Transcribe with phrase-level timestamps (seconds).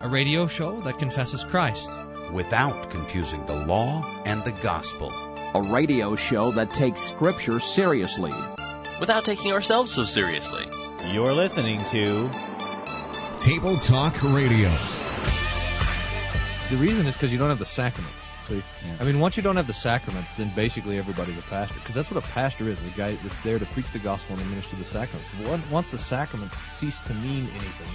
[0.00, 1.90] a radio show that confesses Christ
[2.32, 5.10] without confusing the law and the gospel.
[5.54, 8.32] A radio show that takes Scripture seriously
[9.00, 10.64] without taking ourselves so seriously.
[11.12, 12.30] You're listening to
[13.38, 14.70] Table Talk Radio.
[16.70, 18.25] The reason is because you don't have the sacraments.
[18.48, 18.96] See, yeah.
[19.00, 22.10] I mean, once you don't have the sacraments, then basically everybody's a pastor, because that's
[22.10, 25.28] what a pastor is—a guy that's there to preach the gospel and administer the sacraments.
[25.70, 27.88] Once the sacraments cease to mean anything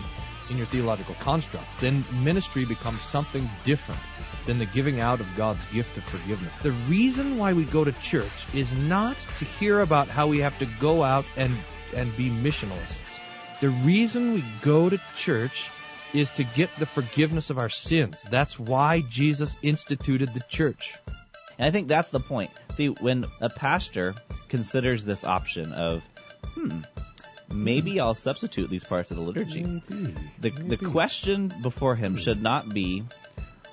[0.49, 4.01] in your theological construct, then ministry becomes something different
[4.45, 6.53] than the giving out of God's gift of forgiveness.
[6.63, 10.57] The reason why we go to church is not to hear about how we have
[10.59, 11.55] to go out and
[11.95, 13.19] and be missionalists.
[13.61, 15.69] The reason we go to church
[16.13, 18.21] is to get the forgiveness of our sins.
[18.29, 20.95] That's why Jesus instituted the church.
[21.57, 22.51] And I think that's the point.
[22.71, 24.15] See, when a pastor
[24.49, 26.03] considers this option of,
[26.43, 26.79] hmm,
[27.51, 29.63] maybe I'll substitute these parts of the liturgy.
[29.63, 30.75] Maybe, the maybe.
[30.75, 33.03] the question before him should not be,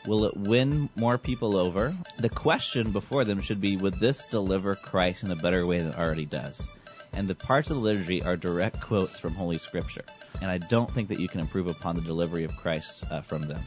[0.07, 1.97] will it win more people over?
[2.19, 5.89] The question before them should be, would this deliver Christ in a better way than
[5.89, 6.69] it already does?
[7.13, 10.05] And the parts of the liturgy are direct quotes from Holy Scripture
[10.41, 13.49] and I don't think that you can improve upon the delivery of Christ uh, from
[13.49, 13.61] them.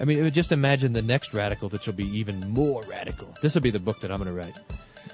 [0.00, 3.34] I mean, just imagine the next radical that will be even more radical.
[3.40, 4.54] This will be the book that I'm going to write.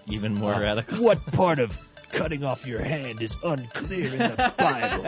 [0.06, 1.02] Even more uh, radical.
[1.02, 1.78] What part of
[2.10, 5.06] cutting off your hand is unclear in the Bible?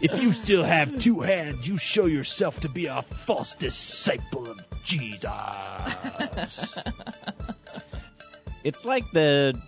[0.00, 4.60] if you still have two hands, you show yourself to be a false disciple of
[4.84, 5.28] Jesus.
[8.64, 9.60] it's like the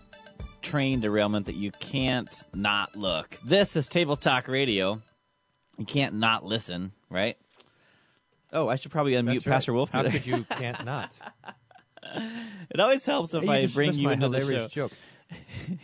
[0.63, 3.37] train derailment that you can't not look.
[3.45, 5.01] This is Table Talk Radio.
[5.77, 7.37] You can't not listen, right?
[8.53, 9.45] Oh, I should probably unmute right.
[9.45, 9.91] Pastor Wolf.
[9.91, 11.17] How could you can't not?
[12.71, 14.69] it always helps if hey, I bring you into the show.
[14.69, 14.93] Joke.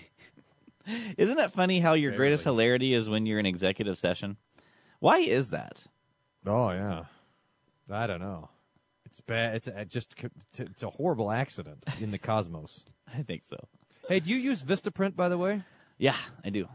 [1.16, 4.36] Isn't it funny how your greatest hilarity is when you're in executive session?
[5.00, 5.84] Why is that?
[6.46, 7.04] Oh yeah,
[7.90, 8.50] I don't know.
[9.06, 9.56] It's bad.
[9.56, 10.14] It's a, just
[10.58, 12.84] it's a horrible accident in the cosmos.
[13.14, 13.68] I think so.
[14.08, 15.62] Hey, do you use Vistaprint by the way?
[15.96, 16.68] Yeah, I do.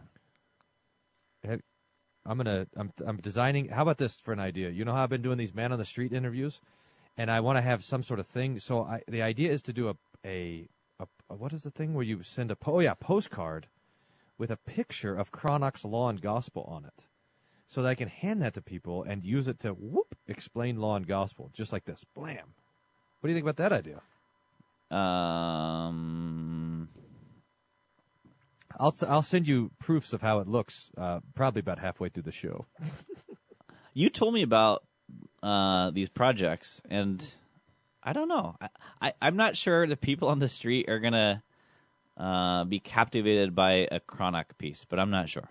[2.25, 3.69] I'm gonna I'm I'm designing.
[3.69, 4.69] How about this for an idea?
[4.69, 6.59] You know how I've been doing these man on the street interviews,
[7.17, 8.59] and I want to have some sort of thing.
[8.59, 9.95] So I, the idea is to do a,
[10.25, 10.67] a
[10.99, 13.67] a, a what is the thing where you send a oh yeah postcard
[14.37, 17.05] with a picture of Cranach's Law and Gospel on it,
[17.67, 20.95] so that I can hand that to people and use it to whoop explain Law
[20.95, 22.05] and Gospel just like this.
[22.15, 22.53] Blam.
[23.19, 24.01] What do you think about that idea?
[24.95, 26.68] Um,
[28.79, 30.89] I'll I'll send you proofs of how it looks.
[30.97, 32.65] Uh, probably about halfway through the show.
[33.93, 34.83] you told me about
[35.43, 37.25] uh, these projects, and
[38.01, 38.55] I don't know.
[39.01, 41.43] I, I am not sure the people on the street are gonna
[42.17, 45.49] uh, be captivated by a Cranach piece, but I'm not sure.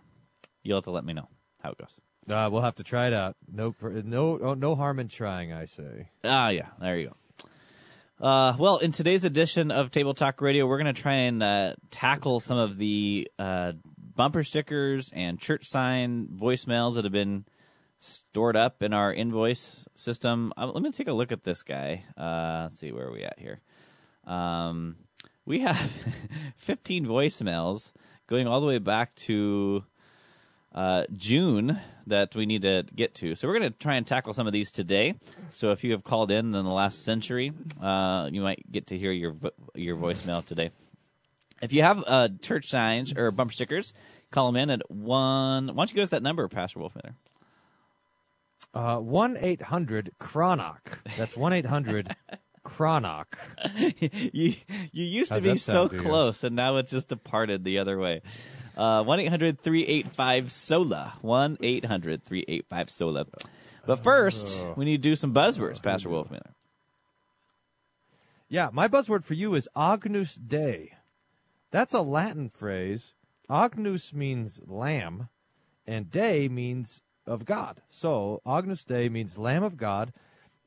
[0.63, 1.29] You'll have to let me know
[1.63, 2.01] how it goes.
[2.29, 3.37] Uh, we'll have to try it out.
[3.51, 5.53] No, no, oh, no harm in trying.
[5.53, 6.11] I say.
[6.25, 6.69] Ah, yeah.
[6.79, 7.17] There you go.
[8.21, 11.75] Uh, well, in today's edition of Table Talk Radio, we're going to try and uh,
[11.93, 13.73] tackle some of the uh,
[14.17, 17.45] bumper stickers and church sign voicemails that have been
[18.01, 20.53] stored up in our invoice system.
[20.57, 22.03] Uh, let me take a look at this guy.
[22.17, 23.61] Uh, let's see where are we at here.
[24.27, 24.97] Um,
[25.45, 25.79] we have
[26.57, 27.93] 15 voicemails
[28.27, 29.85] going all the way back to
[30.75, 33.35] uh, June that we need to get to.
[33.35, 35.15] So we're going to try and tackle some of these today.
[35.51, 37.53] So if you have called in in the last century,
[37.83, 39.37] uh, you might get to hear your
[39.75, 40.71] your voicemail today.
[41.61, 43.93] If you have uh, church signs or bumper stickers,
[44.31, 45.69] call them in at one.
[45.69, 47.15] Why don't you give us that number, Pastor Wolfmueller?
[48.75, 50.99] Uh, one eight hundred Cranach.
[51.17, 52.15] That's one eight hundred
[52.65, 53.27] Cranach.
[54.33, 54.55] you
[54.93, 58.23] you used How's to be so close, and now it's just departed the other way.
[58.79, 61.15] Uh, 1 800 385 SOLA.
[61.21, 63.27] 1 800 385 SOLA.
[63.85, 66.53] But first, we need to do some buzzwords, Pastor Wolfmueller.
[68.49, 70.93] Yeah, my buzzword for you is Agnus Dei.
[71.73, 73.15] That's a Latin phrase.
[73.51, 75.29] Agnus means lamb,
[75.85, 77.83] and Dei means of God.
[77.91, 80.13] So Agnus Dei means Lamb of God.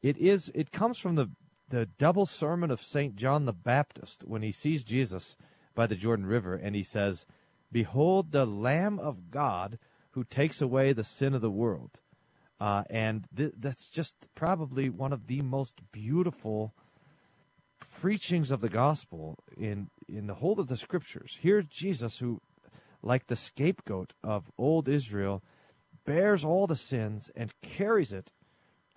[0.01, 0.51] It is.
[0.53, 1.29] It comes from the
[1.69, 5.37] the double sermon of Saint John the Baptist when he sees Jesus
[5.73, 7.25] by the Jordan River, and he says,
[7.71, 9.79] Behold the Lamb of God
[10.11, 11.99] who takes away the sin of the world.
[12.59, 16.73] Uh, and th- that's just probably one of the most beautiful
[17.79, 21.39] preachings of the gospel in in the whole of the scriptures.
[21.41, 22.41] Here's Jesus who,
[23.01, 25.41] like the scapegoat of old Israel,
[26.05, 28.31] bears all the sins and carries it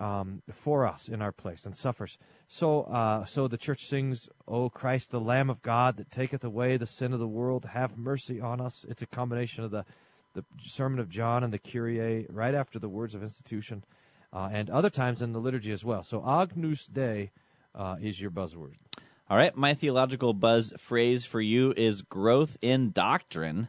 [0.01, 2.19] um, for us in our place and suffers.
[2.49, 6.77] So, uh, so the church sings, "O Christ, the Lamb of God that taketh away
[6.77, 9.85] the sin of the world, have mercy on us." It's a combination of the
[10.35, 13.85] the Sermon of John and the Kyrie right after the words of institution.
[14.35, 16.03] uh, and other times in the liturgy as well.
[16.03, 17.31] So Agnus Dei
[17.75, 18.75] uh, is your buzzword.
[19.31, 23.69] All right, my theological buzz phrase for you is growth in doctrine.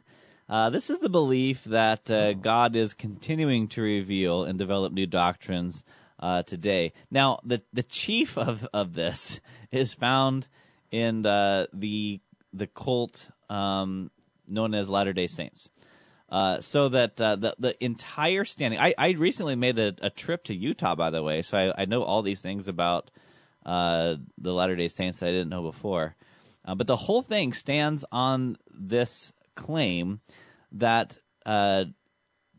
[0.50, 5.08] Uh, this is the belief that uh, God is continuing to reveal and develop new
[5.08, 5.84] doctrines
[6.20, 6.94] uh, today.
[7.12, 9.40] Now, the the chief of, of this
[9.72, 10.48] is found
[10.92, 12.22] in uh, the
[12.54, 14.12] the cult um,
[14.48, 15.70] known as Latter Day Saints.
[16.28, 20.44] Uh, so that uh, the the entire standing, I, I recently made a, a trip
[20.46, 23.12] to Utah, by the way, so I, I know all these things about
[23.66, 26.16] uh, the Latter Day Saints that I didn't know before.
[26.66, 30.22] Uh, but the whole thing stands on this claim
[30.72, 31.18] that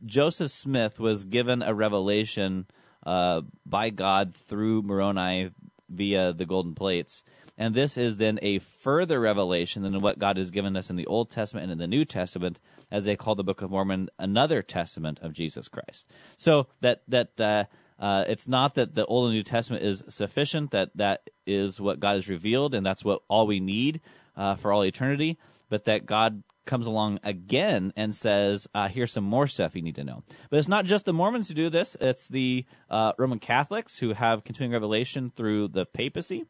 [0.04, 2.66] Joseph Smith was given a revelation
[3.06, 5.50] uh, by God through Moroni
[5.88, 7.22] via the golden plates.
[7.56, 11.06] And this is then a further revelation than what God has given us in the
[11.06, 12.60] Old Testament and in the New Testament,
[12.90, 16.06] as they call the Book of Mormon another testament of Jesus Christ.
[16.36, 17.64] So that that uh,
[17.98, 21.98] uh, it's not that the Old and New Testament is sufficient; that that is what
[21.98, 24.02] God has revealed, and that's what all we need
[24.36, 25.38] uh, for all eternity.
[25.70, 29.96] But that God comes along again and says, uh, "Here's some more stuff you need
[29.96, 33.38] to know." But it's not just the Mormons who do this; it's the uh, Roman
[33.38, 36.44] Catholics who have continuing revelation through the papacy.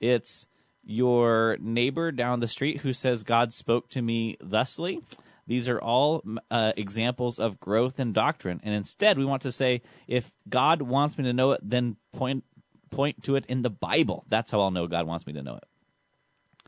[0.00, 0.46] It's
[0.82, 5.00] your neighbor down the street who says, "God spoke to me thusly."
[5.46, 9.82] These are all uh, examples of growth in doctrine, and instead we want to say,
[10.06, 12.44] if God wants me to know it, then point
[12.90, 14.24] point to it in the Bible.
[14.28, 15.64] That's how I'll know God wants me to know it.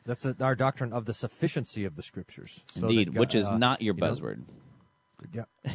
[0.07, 2.61] That's a, our doctrine of the sufficiency of the scriptures.
[2.75, 4.43] So Indeed, that which is uh, not your you know, buzzword.
[5.33, 5.45] Yeah.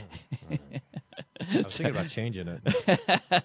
[1.44, 1.58] Oh.
[1.58, 3.44] I was thinking about changing it.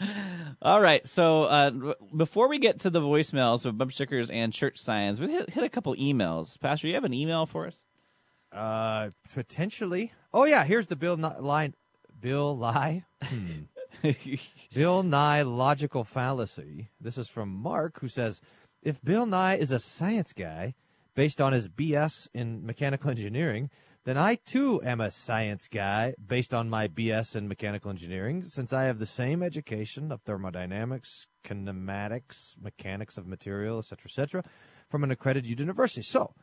[0.62, 1.70] All right, so uh,
[2.14, 5.64] before we get to the voicemails of bump stickers and church signs, we hit, hit
[5.64, 6.60] a couple emails.
[6.60, 7.82] Pastor, you have an email for us?
[8.52, 10.12] Uh, potentially.
[10.34, 11.74] Oh yeah, here's the Bill Nye line.
[12.20, 13.04] Bill Nye.
[13.22, 13.62] Hmm.
[14.74, 16.90] Bill Nye logical fallacy.
[17.00, 18.40] This is from Mark, who says,
[18.86, 20.74] if Bill Nye is a science guy
[21.16, 23.68] based on his BS in mechanical engineering,
[24.04, 28.72] then I too am a science guy based on my BS in mechanical engineering, since
[28.72, 34.44] I have the same education of thermodynamics, kinematics, mechanics of material, etc., etc.,
[34.88, 36.02] from an accredited university.
[36.02, 36.34] So,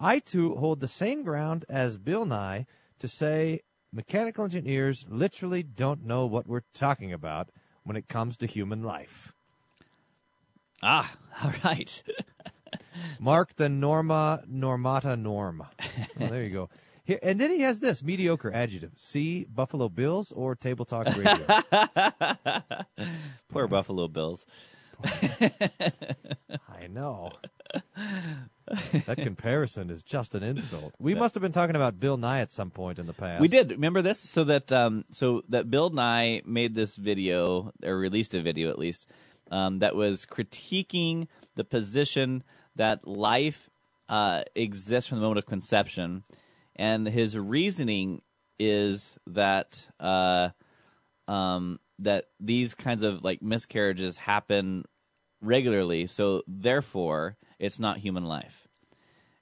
[0.00, 2.64] I too hold the same ground as Bill Nye
[2.98, 3.60] to say
[3.92, 7.50] mechanical engineers literally don't know what we're talking about
[7.82, 9.34] when it comes to human life.
[10.82, 11.12] Ah,
[11.44, 12.02] all right.
[13.20, 15.64] Mark the Norma Normata Norm.
[16.20, 16.70] Oh, there you go.
[17.04, 18.92] Here, and then he has this mediocre adjective.
[18.96, 21.46] See Buffalo Bills or Table Talk Radio.
[23.48, 24.46] Poor Buffalo Bills.
[25.02, 27.32] I know.
[29.06, 30.94] that comparison is just an insult.
[30.98, 33.40] We must have been talking about Bill Nye at some point in the past.
[33.40, 37.96] We did remember this, so that um, so that Bill Nye made this video or
[37.96, 39.06] released a video at least
[39.50, 41.26] um, that was critiquing
[41.56, 42.42] the position
[42.76, 43.68] that life
[44.08, 46.24] uh, exists from the moment of conception,
[46.76, 48.22] and his reasoning
[48.58, 50.50] is that uh,
[51.28, 54.84] um, that these kinds of like miscarriages happen
[55.40, 58.68] regularly, so therefore it's not human life.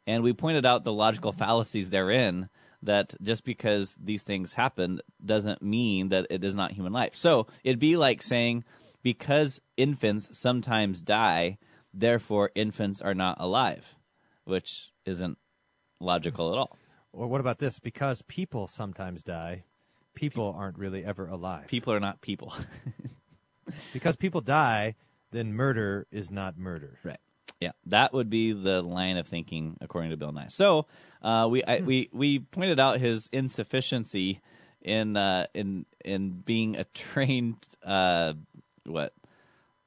[0.07, 2.49] And we pointed out the logical fallacies therein
[2.83, 7.15] that just because these things happen doesn't mean that it is not human life.
[7.15, 8.65] So it'd be like saying
[9.03, 11.59] because infants sometimes die,
[11.93, 13.95] therefore infants are not alive,
[14.45, 15.39] which isn't
[16.01, 16.77] logical at all.
[17.13, 17.79] Or what about this?
[17.79, 19.65] Because people sometimes die,
[20.15, 21.67] people aren't really ever alive.
[21.69, 22.55] People are not people.
[23.93, 24.95] because people die,
[25.31, 26.99] then murder is not murder.
[27.03, 27.21] Right.
[27.61, 30.47] Yeah, that would be the line of thinking according to Bill Nye.
[30.49, 30.87] So
[31.23, 34.41] uh, we I, we we pointed out his insufficiency
[34.81, 38.35] in uh, in in being a trained uh,
[38.89, 39.13] what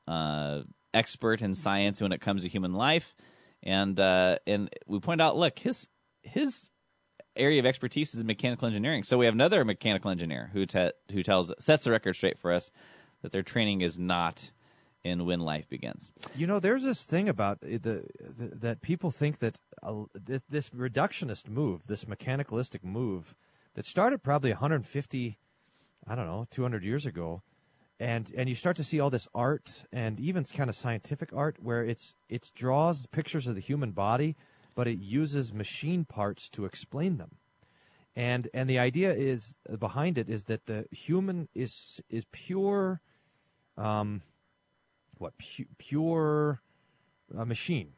[0.08, 0.62] uh,
[0.94, 3.16] expert in science when it comes to human life,
[3.64, 5.88] and uh, and we point out, look, his
[6.22, 6.70] his
[7.36, 9.04] area of expertise is in mechanical engineering.
[9.04, 12.52] So we have another mechanical engineer who te- who tells sets the record straight for
[12.52, 12.72] us
[13.22, 14.52] that their training is not
[15.04, 16.12] in when life begins.
[16.36, 18.04] You know, there's this thing about the, the
[18.38, 23.36] that people think that uh, th- this reductionist move, this mechanicalistic move,
[23.74, 25.38] that started probably 150,
[26.08, 27.42] I don't know, 200 years ago,
[28.02, 31.58] and and you start to see all this art and even kind of scientific art
[31.62, 34.36] where it's it draws pictures of the human body,
[34.74, 37.36] but it uses machine parts to explain them.
[38.16, 43.02] And and the idea is behind it is that the human is is pure
[43.78, 44.24] um,
[45.20, 46.60] what pu- pure
[47.38, 47.94] uh, machine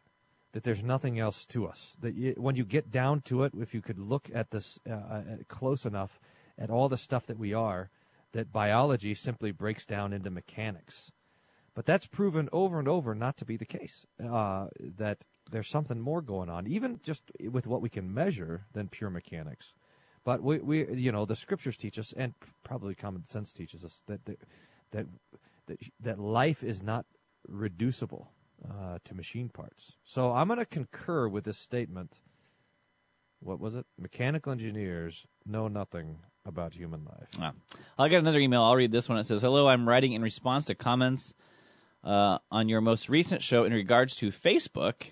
[0.51, 3.73] that there's nothing else to us that you, when you get down to it if
[3.73, 6.19] you could look at this uh, uh, close enough
[6.59, 7.89] at all the stuff that we are
[8.33, 11.11] that biology simply breaks down into mechanics.
[11.75, 14.05] But that's proven over and over not to be the case.
[14.23, 18.89] Uh, that there's something more going on, even just with what we can measure than
[18.89, 19.73] pure mechanics.
[20.23, 24.03] But we, we you know, the scriptures teach us, and probably common sense teaches us
[24.07, 24.39] that that
[24.91, 25.07] that
[25.99, 27.05] that, life is not
[27.47, 28.31] reducible
[28.63, 29.93] uh, to machine parts.
[30.03, 32.19] So I'm going to concur with this statement.
[33.39, 33.85] What was it?
[33.97, 37.27] Mechanical engineers know nothing about human life.
[37.39, 37.53] Ah.
[37.97, 38.63] I got another email.
[38.63, 39.17] I'll read this one.
[39.17, 41.33] It says, "Hello, I'm writing in response to comments
[42.03, 45.11] uh, on your most recent show in regards to Facebook.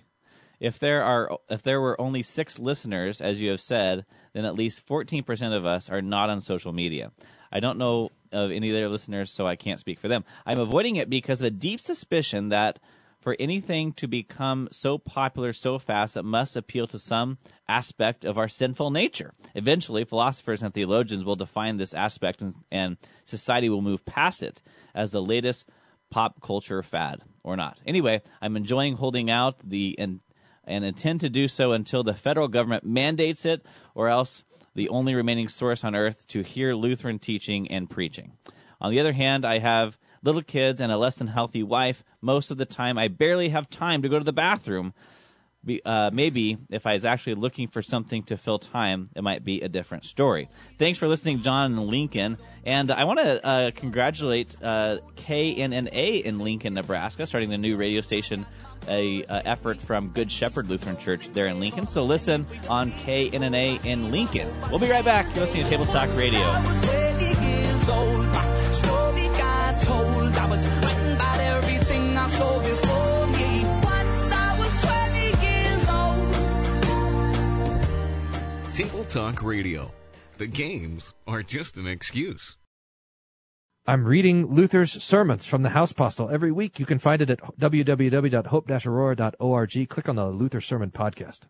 [0.59, 4.55] If there are if there were only six listeners, as you have said, then at
[4.55, 7.11] least 14% of us are not on social media.
[7.51, 10.23] I don't know of any of their listeners, so I can't speak for them.
[10.45, 12.79] I'm avoiding it because of a deep suspicion that."
[13.21, 17.37] For anything to become so popular so fast, it must appeal to some
[17.69, 19.35] aspect of our sinful nature.
[19.53, 24.63] Eventually, philosophers and theologians will define this aspect, and, and society will move past it
[24.95, 25.69] as the latest
[26.09, 27.79] pop culture fad or not.
[27.85, 30.19] Anyway, I'm enjoying holding out the and
[30.63, 34.43] and intend to do so until the federal government mandates it or else
[34.75, 38.33] the only remaining source on earth to hear Lutheran teaching and preaching.
[38.79, 42.03] On the other hand, I have little kids and a less than healthy wife.
[42.21, 44.93] Most of the time, I barely have time to go to the bathroom.
[45.63, 49.45] Be, uh, maybe if I was actually looking for something to fill time, it might
[49.45, 50.49] be a different story.
[50.79, 52.39] Thanks for listening, John and Lincoln.
[52.65, 58.01] And I want to uh, congratulate uh, KNNA in Lincoln, Nebraska, starting the new radio
[58.01, 58.47] station,
[58.87, 61.85] a uh, effort from Good Shepherd Lutheran Church there in Lincoln.
[61.85, 64.51] So listen on KNNA in Lincoln.
[64.71, 65.27] We'll be right back.
[65.35, 66.41] You're listening to Table Talk Radio.
[79.01, 79.91] Table Talk Radio.
[80.37, 82.57] The games are just an excuse.
[83.87, 86.77] I'm reading Luther's sermons from the House Postil every week.
[86.77, 89.89] You can find it at www.hope-aurora.org.
[89.89, 91.47] Click on the Luther Sermon Podcast.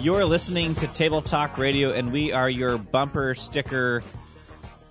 [0.00, 4.02] You're listening to Table Talk Radio, and we are your bumper sticker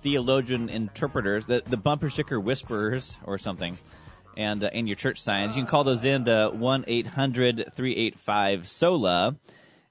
[0.02, 3.76] theologian interpreters, the, the bumper sticker whisperers or something,
[4.36, 5.56] and uh, and your church signs.
[5.56, 9.34] You can call those in to 1 800 385 SOLA.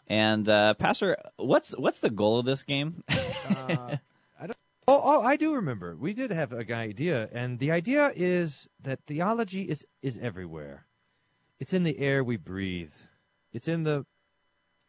[0.08, 3.04] And uh, Pastor, what's what's the goal of this game?
[3.10, 4.00] I
[4.40, 4.58] don't.
[4.88, 5.98] oh, I do remember.
[5.98, 10.86] We did have an idea, and the idea is that theology is is everywhere.
[11.60, 12.94] It's in the air we breathe.
[13.52, 14.06] It's in the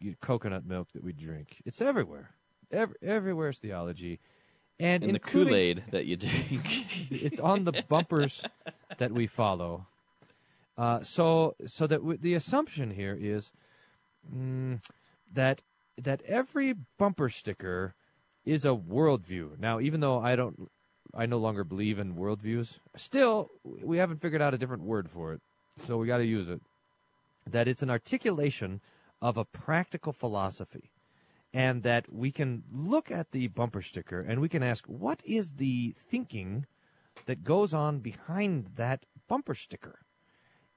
[0.01, 1.63] you- coconut milk that we drink.
[1.65, 2.31] It's everywhere.
[2.73, 4.21] Every, everywhere's theology,
[4.79, 7.11] and in the Kool Aid that you drink.
[7.11, 8.43] it's on the bumpers
[8.99, 9.87] that we follow.
[10.79, 13.53] Uh, so, so that w- the assumption here is
[14.35, 14.81] mm,
[15.33, 15.61] that
[15.99, 17.95] that every bumper sticker
[18.47, 19.59] is a worldview.
[19.59, 20.71] Now, even though I don't,
[21.15, 22.79] I no longer believe in worldviews.
[22.97, 25.41] Still, we haven't figured out a different word for it,
[25.85, 26.61] so we got to use it.
[27.47, 28.81] That it's an articulation
[29.21, 30.91] of a practical philosophy
[31.53, 35.55] and that we can look at the bumper sticker and we can ask, what is
[35.55, 36.67] the thinking
[37.27, 40.01] that goes on behind that bumper sticker?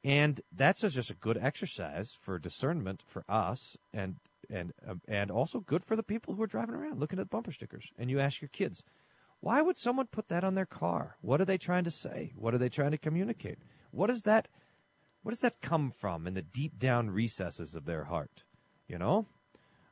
[0.03, 4.15] And that's just a good exercise for discernment for us and
[4.49, 7.53] and um, and also good for the people who are driving around looking at bumper
[7.53, 7.87] stickers.
[7.97, 8.83] And you ask your kids,
[9.39, 11.15] why would someone put that on their car?
[11.21, 12.33] What are they trying to say?
[12.35, 13.59] What are they trying to communicate?
[13.91, 14.49] What is that
[15.23, 18.43] what does that come from in the deep down recesses of their heart?
[18.87, 19.25] You know,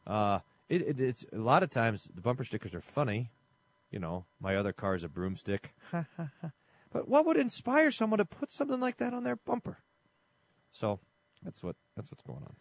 [0.05, 3.31] uh, it, it, it's a lot of times the bumper stickers are funny.
[3.89, 5.73] You know, my other car is a broomstick.
[5.91, 9.79] but what would inspire someone to put something like that on their bumper?
[10.71, 10.99] So
[11.43, 12.55] that's what that's what's going on.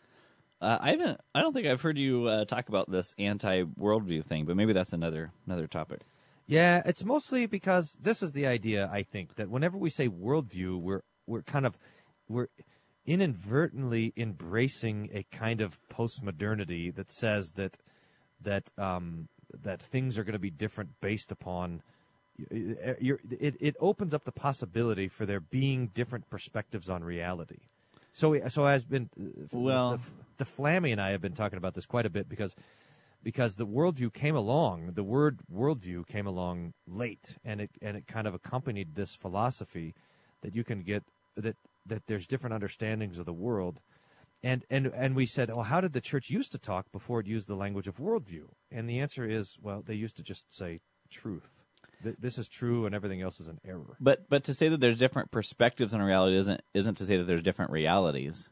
[0.60, 1.20] Uh, I haven't.
[1.34, 4.92] I don't think I've heard you uh, talk about this anti-worldview thing, but maybe that's
[4.92, 6.00] another another topic.
[6.46, 8.90] Yeah, it's mostly because this is the idea.
[8.92, 11.78] I think that whenever we say worldview, we're we're kind of
[12.30, 12.48] we're
[13.06, 17.78] inadvertently embracing a kind of postmodernity that says that
[18.42, 19.28] that um,
[19.62, 21.82] that things are going to be different based upon.
[22.50, 27.02] Eh, eh, You're, it it opens up the possibility for there being different perspectives on
[27.04, 27.58] reality.
[28.12, 31.74] So so has been uh, Well- the, the Flammy and I have been talking about
[31.74, 32.54] this quite a bit because
[33.22, 38.06] because the worldview came along, the word worldview came along late, and it and it
[38.06, 39.94] kind of accompanied this philosophy
[40.42, 41.02] that you can get
[41.36, 41.56] that
[41.90, 43.80] that there's different understandings of the world,
[44.42, 47.26] and and and we said, well, how did the church used to talk before it
[47.26, 48.46] used the language of worldview?
[48.72, 50.80] And the answer is, well, they used to just say
[51.10, 51.50] truth.
[52.02, 53.96] th- this is true and everything else is an error.
[54.00, 57.24] But but to say that there's different perspectives on reality isn't isn't to say that
[57.24, 58.48] there's different realities.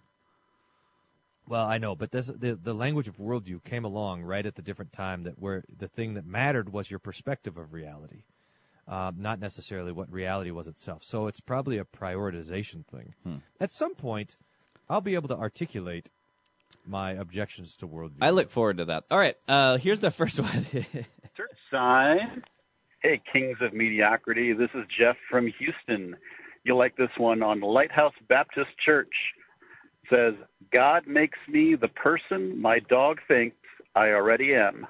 [1.46, 4.62] Well, I know, but this the the language of worldview came along right at the
[4.62, 8.24] different time that where the thing that mattered was your perspective of reality,
[8.88, 11.02] um, not necessarily what reality was itself.
[11.04, 13.14] So it's probably a prioritization thing.
[13.60, 14.34] At some point,
[14.88, 16.10] I'll be able to articulate
[16.86, 18.22] my objections to worldview.
[18.22, 19.04] I look forward to that.
[19.10, 20.64] All right, uh, here's the first one.
[21.36, 22.42] Church sign.
[23.00, 24.52] Hey, Kings of Mediocrity.
[24.54, 26.16] This is Jeff from Houston.
[26.64, 29.12] You'll like this one on Lighthouse Baptist Church.
[30.02, 30.34] It says,
[30.72, 33.56] God makes me the person my dog thinks
[33.94, 34.86] I already am.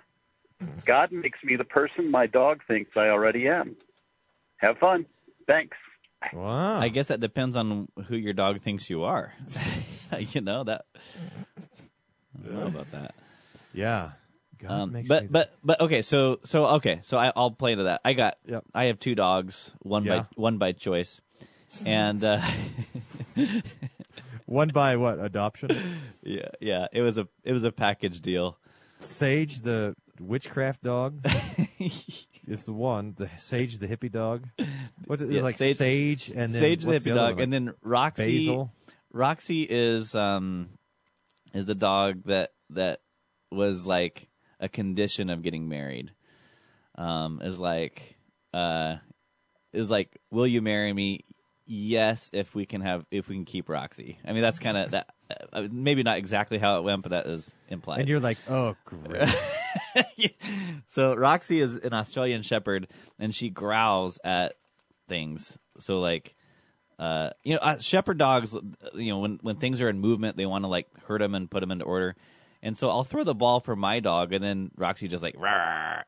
[0.87, 3.77] God makes me the person my dog thinks I already am.
[4.59, 5.07] Have fun.
[5.47, 5.77] Thanks.
[6.33, 6.79] wow.
[6.79, 9.33] I guess that depends on who your dog thinks you are.
[10.19, 10.85] you know that.
[11.59, 13.15] I don't know about that.
[13.73, 14.11] yeah.
[14.59, 17.73] God Um, makes but me- but but okay, so so okay, so I, I'll play
[17.73, 18.01] into that.
[18.05, 18.65] I got Yep.
[18.75, 20.19] I have two dogs, one Yeah.
[20.23, 21.21] by one by choice,
[21.87, 22.41] and uh,
[24.47, 25.71] one by what adoption?
[26.25, 28.59] yeah yeah it was a it was a package deal.
[28.99, 31.25] Sage the witchcraft dog
[32.51, 33.15] is the one.
[33.17, 34.49] The Sage the hippie dog.
[35.07, 35.27] What's it?
[35.27, 37.43] It's Yeah, like Sage- Sage, and then Sage the what's hippie other dog, one?
[37.45, 38.47] and then Roxy.
[38.47, 38.73] Basil.
[39.13, 40.71] Roxy is um
[41.55, 43.01] is the dog that that
[43.51, 44.29] was like
[44.61, 46.13] a condition of getting married.
[46.97, 48.17] Um, is like
[48.53, 48.97] uh
[49.73, 51.25] is like, will you marry me?
[51.71, 54.19] Yes, if we can have if we can keep Roxy.
[54.27, 55.09] I mean, that's kind of that.
[55.53, 58.01] Uh, maybe not exactly how it went, but that is implied.
[58.01, 59.29] and you're like, oh, great.
[60.89, 64.55] so Roxy is an Australian Shepherd, and she growls at
[65.09, 65.59] things.
[65.79, 66.35] So like,
[66.99, 68.55] uh, you know, uh, Shepherd dogs,
[68.95, 71.51] you know, when when things are in movement, they want to like hurt them and
[71.51, 72.17] put them into order.
[72.61, 75.37] And so I'll throw the ball for my dog, and then Roxy just like,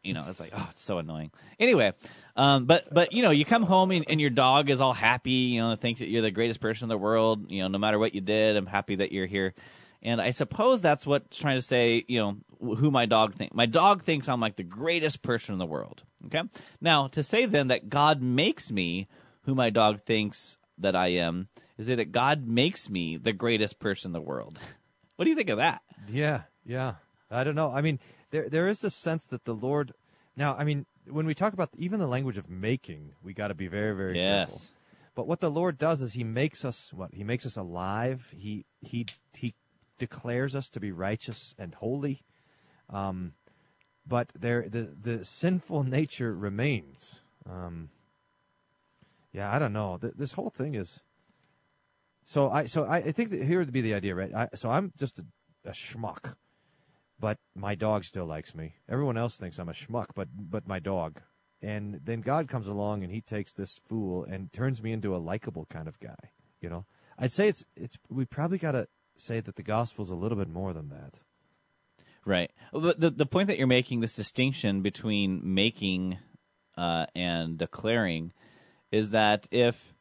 [0.02, 1.30] you know, it's like, oh, it's so annoying.
[1.60, 1.92] Anyway,
[2.34, 5.30] um, but but you know, you come home and, and your dog is all happy,
[5.30, 7.52] you know, thinks that you're the greatest person in the world.
[7.52, 9.54] You know, no matter what you did, I'm happy that you're here.
[10.02, 12.36] And I suppose that's what's trying to say, you know,
[12.76, 13.54] who my dog thinks.
[13.54, 16.02] My dog thinks I'm like the greatest person in the world.
[16.26, 16.42] Okay.
[16.80, 19.08] Now, to say then that God makes me
[19.42, 23.78] who my dog thinks that I am, is say that God makes me the greatest
[23.78, 24.58] person in the world.
[25.16, 25.82] what do you think of that?
[26.08, 26.94] Yeah, yeah.
[27.30, 27.70] I don't know.
[27.72, 27.98] I mean,
[28.30, 29.92] there there is this sense that the Lord.
[30.36, 33.54] Now, I mean, when we talk about even the language of making, we got to
[33.54, 34.54] be very, very careful.
[34.54, 34.72] Yes.
[35.14, 38.32] But what the Lord does is He makes us what He makes us alive.
[38.36, 39.54] He He He
[40.00, 42.24] declares us to be righteous and holy.
[42.88, 43.34] Um,
[44.04, 47.20] but there the the sinful nature remains.
[47.48, 47.90] Um,
[49.32, 49.96] yeah, I don't know.
[50.00, 50.98] Th- this whole thing is.
[52.24, 54.34] So I so I, think that here would be the idea, right?
[54.34, 55.24] I, so I'm just a,
[55.64, 56.34] a schmuck,
[57.18, 58.74] but my dog still likes me.
[58.88, 61.20] Everyone else thinks I'm a schmuck, but but my dog.
[61.62, 65.18] And then God comes along and he takes this fool and turns me into a
[65.18, 66.30] likable kind of guy.
[66.60, 66.86] You know,
[67.18, 68.86] I'd say it's it's we probably got to
[69.20, 71.14] say that the gospel's a little bit more than that.
[72.24, 72.50] Right.
[72.72, 76.18] But the the point that you're making, this distinction between making
[76.76, 78.32] uh, and declaring,
[78.92, 79.94] is that if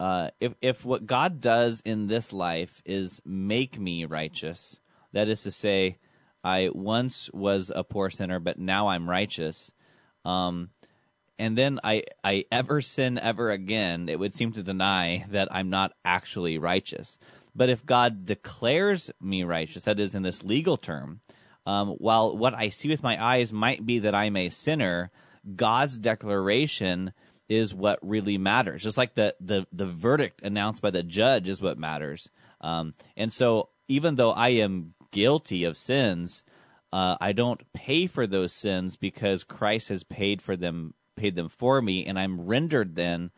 [0.00, 4.78] uh, if if what God does in this life is make me righteous,
[5.12, 5.98] that is to say,
[6.42, 9.70] I once was a poor sinner, but now I'm righteous.
[10.24, 10.70] Um,
[11.38, 15.70] and then I, I ever sin ever again, it would seem to deny that I'm
[15.70, 17.18] not actually righteous.
[17.54, 21.20] But if God declares me righteous, that is in this legal term,
[21.66, 25.10] um, while what I see with my eyes might be that I'm a sinner,
[25.56, 27.12] God's declaration
[27.48, 28.82] is what really matters.
[28.82, 32.30] Just like the, the, the verdict announced by the judge is what matters.
[32.60, 36.44] Um, and so even though I am guilty of sins,
[36.92, 41.48] uh, I don't pay for those sins because Christ has paid for them, paid them
[41.48, 43.30] for me, and I'm rendered then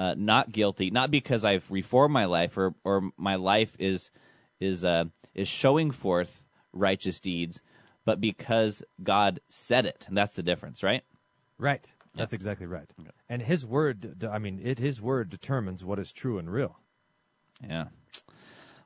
[0.00, 4.10] uh, not guilty, not because I've reformed my life or or my life is
[4.58, 7.60] is uh, is showing forth righteous deeds,
[8.06, 11.04] but because God said it, and that's the difference, right?
[11.58, 11.86] Right.
[12.16, 12.90] That's exactly right.
[13.28, 16.78] And His word, I mean, it His word determines what is true and real.
[17.62, 17.88] Yeah.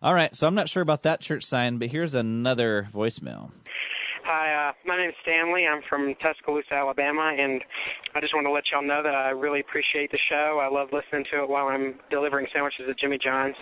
[0.02, 3.52] All right, so I'm not sure about that church sign, but here's another voicemail.
[4.24, 5.66] Hi, uh, my name is Stanley.
[5.68, 7.60] I'm from Tuscaloosa, Alabama, and
[8.14, 10.64] I just want to let y'all know that I really appreciate the show.
[10.64, 13.54] I love listening to it while I'm delivering sandwiches at Jimmy John's.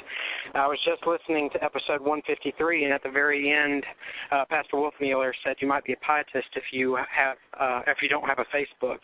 [0.54, 3.82] I was just listening to episode 153, and at the very end,
[4.30, 8.08] uh, Pastor Wolfmueller said you might be a pietist if you have uh, if you
[8.08, 9.02] don't have a Facebook.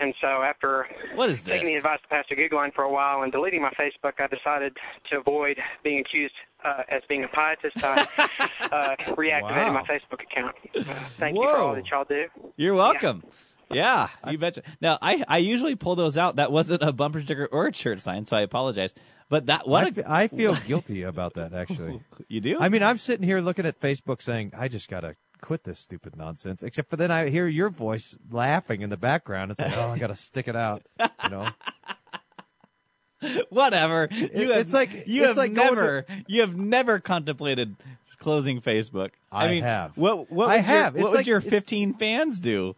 [0.00, 3.30] And so after What is taking the advice of Pastor Googline for a while and
[3.30, 4.76] deleting my Facebook, I decided
[5.10, 7.82] to avoid being accused uh, as being a pietist.
[7.82, 7.92] I
[8.72, 9.72] uh, reactivated Wow.
[9.72, 10.56] my Facebook account.
[10.74, 10.82] Uh,
[11.18, 12.24] thank you for all that y'all do.
[12.56, 13.22] You're welcome.
[13.70, 14.62] Yeah, you betcha.
[14.80, 16.36] Now, I, I usually pull those out.
[16.36, 18.94] That wasn't a bumper sticker or a shirt sign, so I apologize.
[19.28, 22.00] But that what I a- fe- I feel guilty about that actually.
[22.28, 22.58] you do.
[22.58, 25.78] I mean, I'm sitting here looking at Facebook saying, I just got to quit this
[25.78, 26.62] stupid nonsense.
[26.62, 29.50] Except for then I hear your voice laughing in the background.
[29.50, 30.82] It's like, oh, I got to stick it out.
[30.98, 31.48] You know?
[33.50, 34.08] Whatever.
[34.10, 37.76] You have, it's like- you it's have like going to- never you have never contemplated
[38.20, 39.10] closing Facebook.
[39.30, 39.96] I mean, have.
[39.96, 40.94] What what I have.
[40.94, 42.74] Your, what would like- your 15 fans do?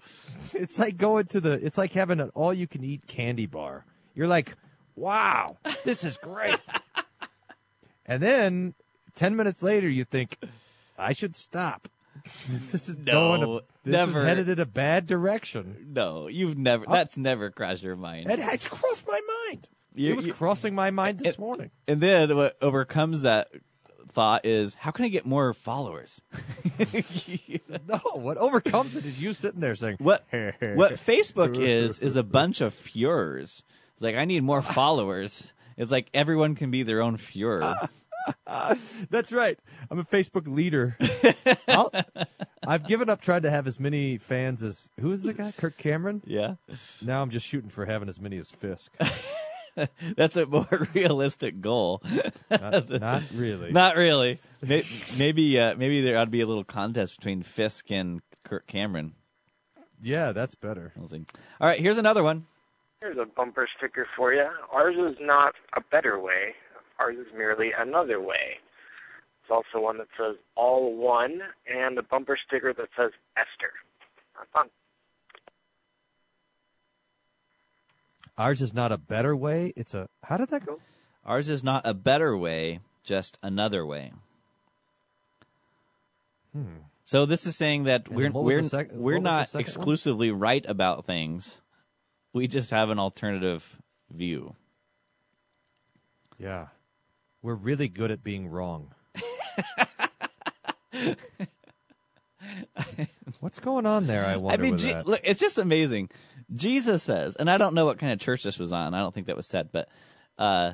[0.52, 3.84] It's like going to the, it's like having an all you can eat candy bar.
[4.14, 4.54] You're like,
[4.96, 6.58] wow, this is great.
[8.06, 8.74] and then
[9.14, 10.36] 10 minutes later, you think,
[10.98, 11.88] I should stop.
[12.48, 14.20] This is going to, this never.
[14.20, 15.86] is headed in a bad direction.
[15.92, 16.84] No, you've never.
[16.86, 18.30] That's never crossed your mind.
[18.30, 19.68] It, it's crossed my mind.
[19.94, 21.70] You- it was you- crossing my mind this morning.
[21.88, 23.48] And then what overcomes that
[24.12, 26.20] thought is, how can I get more followers?
[27.86, 32.22] No, what overcomes it is you sitting there saying, What what Facebook is is a
[32.22, 33.62] bunch of Fuhrers.
[33.92, 35.52] It's like I need more followers.
[35.76, 37.88] It's like everyone can be their own Fuhrer.
[39.10, 39.58] That's right.
[39.90, 40.96] I'm a Facebook leader.
[42.66, 45.52] I've given up trying to have as many fans as who's the guy?
[45.56, 46.22] Kirk Cameron.
[46.26, 46.54] yeah,
[47.02, 48.90] Now I'm just shooting for having as many as Fisk.
[50.16, 52.02] that's a more realistic goal.
[52.50, 53.72] Not, not really.
[53.72, 54.38] Not really.
[54.62, 58.66] May- Maybe uh, maybe there ought to be a little contest between Fisk and Kirk
[58.66, 59.14] Cameron.
[60.02, 60.92] yeah, that's better.
[60.96, 61.24] We'll see.
[61.60, 62.46] All right, here's another one.
[63.00, 64.46] Here's a bumper sticker for you.
[64.72, 66.54] Ours is not a better way.
[66.98, 68.58] Ours is merely another way.
[69.42, 73.72] It's also one that says all one and a bumper sticker that says Esther.
[74.38, 74.66] Have fun.
[78.40, 79.74] Ours is not a better way.
[79.76, 80.08] It's a.
[80.24, 80.80] How did that go?
[81.26, 84.12] Ours is not a better way, just another way.
[87.04, 88.12] So this is saying that Hmm.
[88.12, 89.60] And we're then what was we're sec- we're not second one?
[89.60, 91.60] exclusively right about things.
[92.32, 93.76] We just have an alternative
[94.10, 94.54] view.
[96.38, 96.68] Yeah,
[97.42, 98.94] we're really good at being wrong.
[103.40, 104.24] What's going on there?
[104.24, 105.06] I I mean, with Je- that.
[105.06, 106.10] look, it's just amazing.
[106.54, 108.94] Jesus says, and I don't know what kind of church this was on.
[108.94, 109.88] I don't think that was said, but
[110.38, 110.72] uh,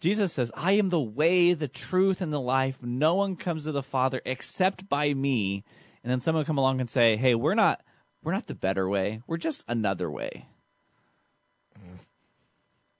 [0.00, 2.78] Jesus says, "I am the way, the truth, and the life.
[2.82, 5.64] No one comes to the Father except by me."
[6.02, 7.82] And then someone come along and say, "Hey, we're not,
[8.22, 9.22] we're not the better way.
[9.26, 10.46] We're just another way."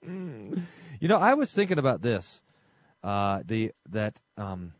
[0.03, 2.41] You know, I was thinking about this.
[3.01, 4.73] Uh, the that um,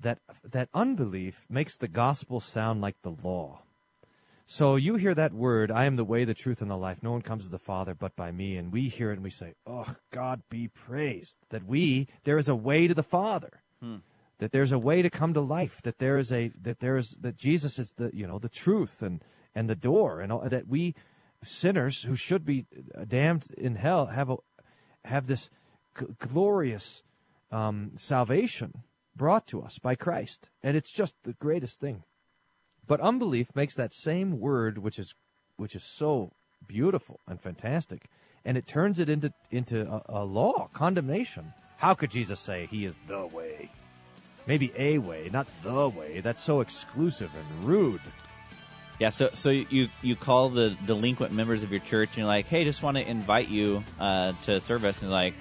[0.00, 3.62] that that unbelief makes the gospel sound like the law.
[4.50, 7.02] So you hear that word, "I am the way, the truth, and the life.
[7.02, 9.28] No one comes to the Father but by me." And we hear it and we
[9.28, 13.62] say, "Oh, God be praised that we there is a way to the Father."
[14.38, 15.82] That there's a way to come to life.
[15.82, 19.02] That there is a that there is that Jesus is the you know the truth
[19.02, 19.22] and
[19.54, 20.94] and the door and all, that we
[21.44, 22.64] sinners who should be
[22.96, 24.36] uh, damned in hell have a
[25.04, 25.50] have this
[25.98, 27.02] g- glorious
[27.52, 28.82] um, salvation
[29.14, 32.04] brought to us by Christ, and it's just the greatest thing.
[32.88, 35.14] But unbelief makes that same word, which is
[35.56, 36.32] which is so
[36.66, 38.06] beautiful and fantastic,
[38.44, 41.52] and it turns it into into a, a law, condemnation.
[41.76, 43.70] How could Jesus say He is the way?
[44.46, 46.20] Maybe a way, not the way.
[46.20, 48.00] That's so exclusive and rude.
[48.98, 52.46] Yeah, so so you you call the delinquent members of your church and you're like,
[52.46, 55.34] hey, just want to invite you uh, to service, and like,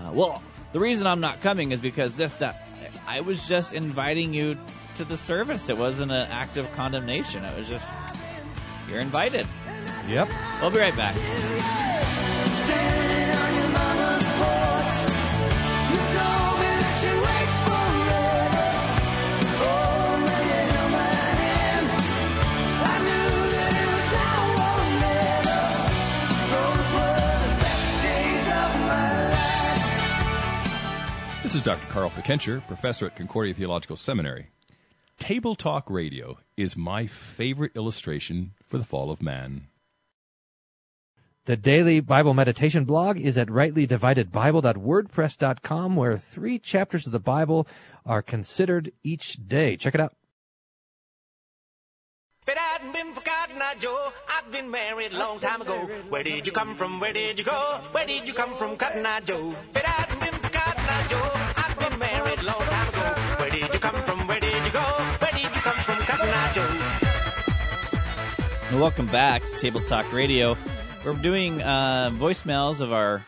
[0.00, 2.66] uh, well, the reason I'm not coming is because this that
[3.06, 4.56] I was just inviting you
[4.96, 5.68] to the service.
[5.68, 7.44] It wasn't an act of condemnation.
[7.44, 7.92] It was just
[8.88, 9.46] you're invited.
[10.08, 10.28] Yep.
[10.60, 11.14] We'll be right back.
[31.42, 31.86] This is Dr.
[31.88, 34.48] Carl Fickenscher, professor at Concordia Theological Seminary.
[35.18, 39.68] Table Talk Radio is my favorite illustration for the fall of man.
[41.46, 47.66] The daily Bible meditation blog is at rightlydividedbible.wordpress.com, where three chapters of the Bible
[48.04, 49.76] are considered each day.
[49.76, 50.12] Check it out.
[52.42, 55.88] If it hadn't been for Cotton Eye Joe, I'd been married a long time ago.
[56.10, 57.00] Where did you come from?
[57.00, 57.80] Where did you go?
[57.92, 59.54] Where did you come from, Cotton Eye Joe?
[59.70, 63.14] If it hadn't been for Cotton Eye Joe, I'd been married a long time ago.
[63.40, 64.15] Where did you come from?
[68.76, 70.54] Welcome back to Table Talk Radio.
[71.02, 73.24] We're doing uh, voicemails of our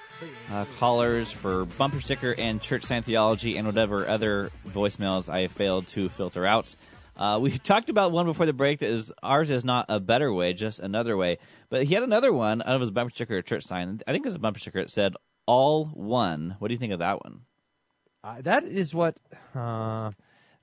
[0.53, 5.87] uh, callers for bumper sticker and church sign theology and whatever other voicemails I failed
[5.89, 6.77] to filter out.
[7.17, 10.31] Uh, we talked about one before the break that is ours is not a better
[10.31, 11.39] way, just another way.
[11.71, 14.03] But he had another one out of his bumper sticker or church sign.
[14.07, 15.15] I think it was a bumper sticker that said
[15.47, 17.41] "All One." What do you think of that one?
[18.23, 19.17] Uh, that is what
[19.55, 20.11] uh,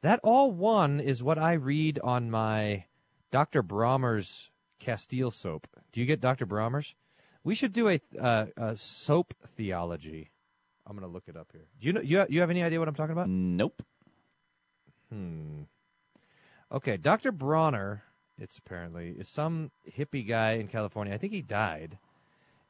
[0.04, 2.86] that all one is what I read on my
[3.32, 3.64] Dr.
[3.64, 5.68] Bronner's Castile soap.
[5.92, 6.46] Do you get Dr.
[6.46, 6.96] Bronner's?
[7.44, 10.32] We should do a, uh, a soap theology.
[10.88, 11.66] I'm going to look it up here.
[11.80, 13.30] Do you know you you have any idea what I'm talking about?
[13.30, 13.82] Nope.
[15.12, 15.64] Hmm.
[16.72, 17.32] Okay, Dr.
[17.32, 18.04] Bronner,
[18.38, 21.14] it's apparently is some hippie guy in California.
[21.14, 21.98] I think he died.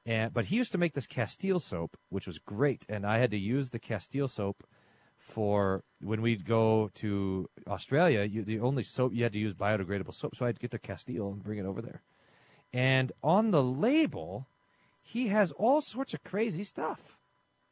[0.06, 3.32] And but he used to make this Castile soap, which was great, and I had
[3.32, 4.64] to use the Castile soap
[5.26, 8.24] for when we'd go to Australia.
[8.24, 11.32] You, the only soap you had to use biodegradable soap, so I'd get the Castile
[11.32, 12.04] and bring it over there.
[12.72, 14.48] And on the label,
[15.04, 17.18] he has all sorts of crazy stuff.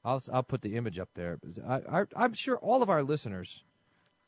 [0.03, 1.39] I'll I'll put the image up there.
[1.65, 3.63] I, I I'm sure all of our listeners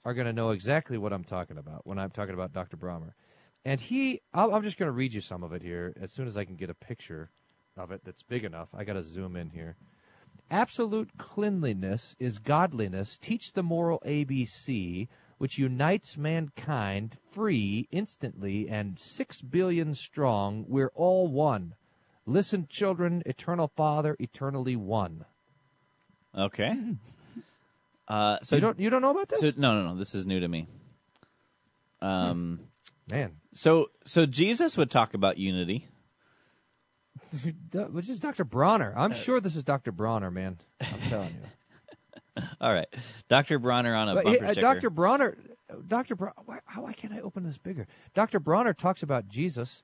[0.06, 2.78] are going to know exactly what I'm talking about when I'm talking about Dr.
[2.78, 3.16] Bronner.
[3.66, 6.28] And he, I'll, I'm just going to read you some of it here as soon
[6.28, 7.32] as I can get a picture
[7.76, 8.70] of it that's big enough.
[8.74, 9.76] I got to zoom in here.
[10.52, 13.18] Absolute cleanliness is godliness.
[13.18, 20.66] Teach the moral ABC, which unites mankind free instantly and six billion strong.
[20.68, 21.76] We're all one.
[22.26, 25.26] Listen, children, eternal Father, eternally one.
[26.38, 26.74] Okay.
[28.08, 29.40] Uh, so you don't you don't know about this?
[29.40, 29.98] So, no, no, no.
[29.98, 30.68] This is new to me.
[32.04, 32.60] Um,
[33.12, 35.88] Man, so so Jesus would talk about unity.
[37.92, 38.44] which is Dr.
[38.44, 38.94] Bronner.
[38.96, 39.92] I'm sure this is Dr.
[39.92, 40.58] Bronner, man.
[40.82, 42.44] I'm telling you.
[42.62, 42.88] All right,
[43.30, 44.62] Doctor Bronner on a But, bumper hey, uh, sticker.
[44.62, 44.90] Dr.
[44.90, 45.38] Bronner,
[45.88, 46.16] Dr.
[46.16, 47.88] Bron- why, how why can't I open this bigger?
[48.14, 48.40] Dr.
[48.40, 49.84] Bronner talks about Jesus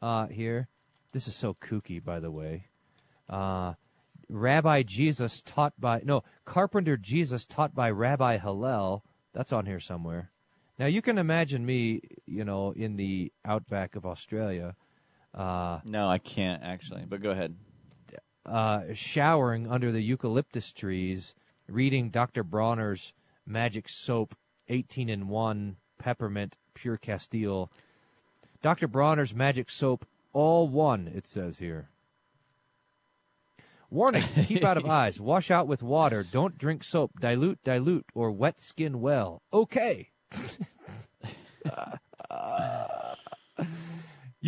[0.00, 0.68] uh, here.
[1.12, 2.66] This is so kooky, by the way.
[3.28, 3.74] Uh,
[4.28, 9.02] Rabbi Jesus taught by no Carpenter Jesus taught by Rabbi Hillel.
[9.32, 10.30] That's on here somewhere.
[10.78, 14.76] Now you can imagine me, you know, in the outback of Australia.
[15.34, 17.04] Uh, no, I can't actually.
[17.08, 17.54] But go ahead.
[18.46, 21.34] uh, showering under the eucalyptus trees,
[21.68, 22.42] reading Dr.
[22.42, 23.12] Bronner's
[23.46, 24.34] Magic Soap,
[24.68, 27.70] 18 in 1, Peppermint, Pure Castile.
[28.62, 28.88] Dr.
[28.88, 31.88] Bronner's Magic Soap, all one, it says here.
[33.90, 35.18] Warning, keep out of eyes.
[35.20, 36.22] Wash out with water.
[36.22, 37.12] Don't drink soap.
[37.20, 39.40] Dilute, dilute, or wet skin well.
[39.52, 40.10] Okay.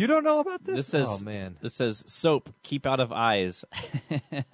[0.01, 0.77] you don't know about this?
[0.77, 1.57] This says oh, man.
[1.61, 2.53] This says soap.
[2.63, 3.63] Keep out of eyes.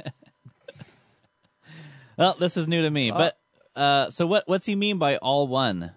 [2.18, 3.12] well, this is new to me.
[3.12, 3.40] Uh, but
[3.76, 4.48] uh, so what?
[4.48, 5.92] What's he mean by all one?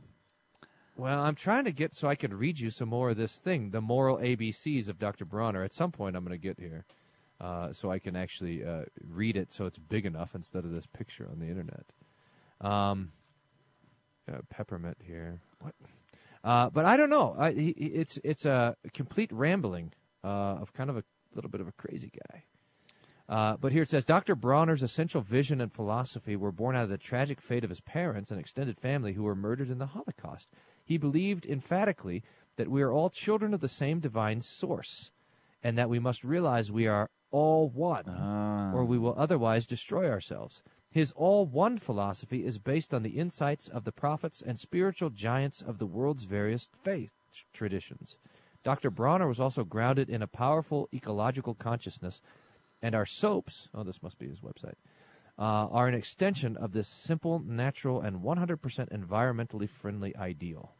[0.96, 3.70] Well, I'm trying to get so I can read you some more of this thing,
[3.70, 5.24] the moral ABCs of Dr.
[5.24, 5.64] Bronner.
[5.64, 6.84] At some point, I'm going to get here,
[7.40, 10.86] uh, so I can actually uh, read it so it's big enough instead of this
[10.86, 11.86] picture on the internet.
[12.60, 13.12] Um,
[14.30, 15.40] uh, peppermint here.
[15.60, 15.74] What?
[16.42, 17.34] Uh, but I don't know.
[17.38, 19.92] I, he, it's it's a complete rambling
[20.24, 22.44] uh, of kind of a little bit of a crazy guy.
[23.28, 24.34] Uh, but here it says Dr.
[24.34, 28.32] Bronner's essential vision and philosophy were born out of the tragic fate of his parents
[28.32, 30.48] and extended family who were murdered in the Holocaust.
[30.84, 32.24] He believed emphatically
[32.56, 35.12] that we are all children of the same divine source,
[35.62, 38.08] and that we must realize we are all one,
[38.74, 40.64] or we will otherwise destroy ourselves.
[40.90, 45.62] His all one philosophy is based on the insights of the prophets and spiritual giants
[45.62, 47.12] of the world's various faith
[47.52, 48.16] traditions.
[48.64, 48.90] Dr.
[48.90, 52.20] Bronner was also grounded in a powerful ecological consciousness,
[52.82, 54.74] and our soaps, oh, this must be his website,
[55.38, 58.58] uh, are an extension of this simple, natural, and 100%
[58.90, 60.72] environmentally friendly ideal.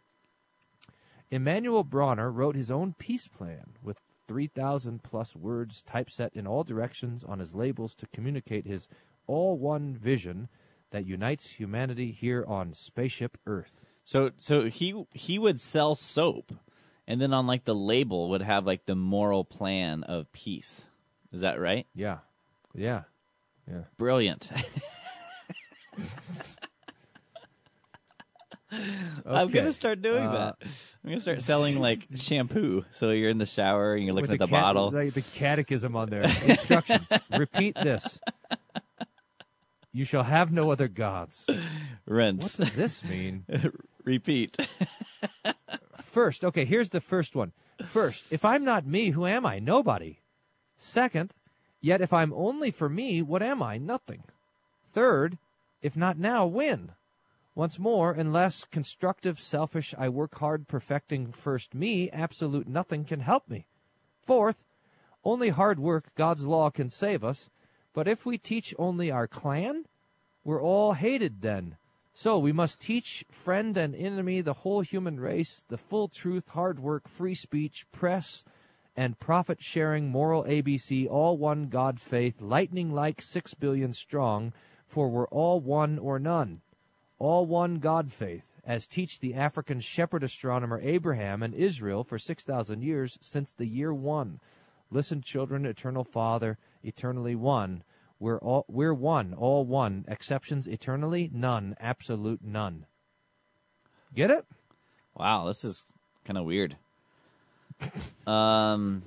[1.31, 7.25] Emmanuel Bronner wrote his own peace plan with 3,000 plus words typeset in all directions
[7.25, 8.89] on his labels to communicate his
[9.31, 10.49] all one vision
[10.91, 13.81] that unites humanity here on spaceship Earth.
[14.05, 16.53] So so he he would sell soap,
[17.07, 20.87] and then on like the label would have like the moral plan of peace.
[21.33, 21.87] Is that right?
[21.95, 22.19] Yeah,
[22.75, 23.03] yeah,
[23.71, 23.83] yeah.
[23.99, 24.51] Brilliant.
[29.27, 30.57] I'm gonna start doing Uh, that.
[31.05, 32.85] I'm gonna start selling like shampoo.
[32.93, 34.91] So you're in the shower and you're looking With at the, cat- bottle.
[34.93, 36.23] like the catechism on there.
[36.23, 37.11] Instructions.
[37.37, 38.21] Repeat this.
[39.93, 41.49] You shall have no other gods.
[42.07, 42.59] Rinse.
[42.59, 43.45] What does this mean?
[44.05, 44.57] Repeat.
[46.03, 47.53] First, okay, here's the first one.
[47.85, 49.59] First, if I'm not me, who am I?
[49.59, 50.19] Nobody.
[50.77, 51.33] Second,
[51.81, 53.79] yet if I'm only for me, what am I?
[53.79, 54.25] Nothing.
[54.93, 55.39] Third,
[55.83, 56.93] if not now, when?
[57.55, 63.49] Once more, unless constructive, selfish, I work hard perfecting first me, absolute nothing can help
[63.49, 63.67] me.
[64.23, 64.57] Fourth,
[65.25, 67.51] only hard work, God's law can save us.
[68.01, 69.85] But if we teach only our clan,
[70.43, 71.77] we're all hated then.
[72.15, 76.81] So we must teach friend and enemy, the whole human race, the full truth, hard
[76.81, 78.43] work, free speech, press,
[78.97, 84.55] and profit sharing moral ABC, all one God faith, lightning like six billion strong,
[84.87, 86.63] for we're all one or none.
[87.19, 92.81] All one God faith, as teach the African shepherd astronomer Abraham and Israel for 6,000
[92.81, 94.41] years since the year one.
[94.91, 97.85] Listen, children, eternal Father, eternally one.
[98.21, 100.05] We're all we're one, all one.
[100.07, 102.87] Exceptions eternally none, absolute none.
[104.15, 104.45] Get it?
[105.17, 105.85] Wow, this is
[106.25, 106.77] kind of weird.
[108.27, 109.03] um,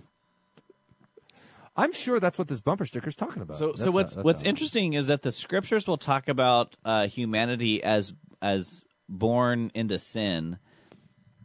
[1.75, 3.57] I'm sure that's what this bumper sticker's talking about.
[3.57, 7.83] So, That's so what's what's interesting is that the scriptures will talk about uh, humanity
[7.83, 10.57] as as born into sin,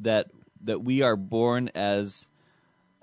[0.01, 0.31] that
[0.63, 2.29] that we are born as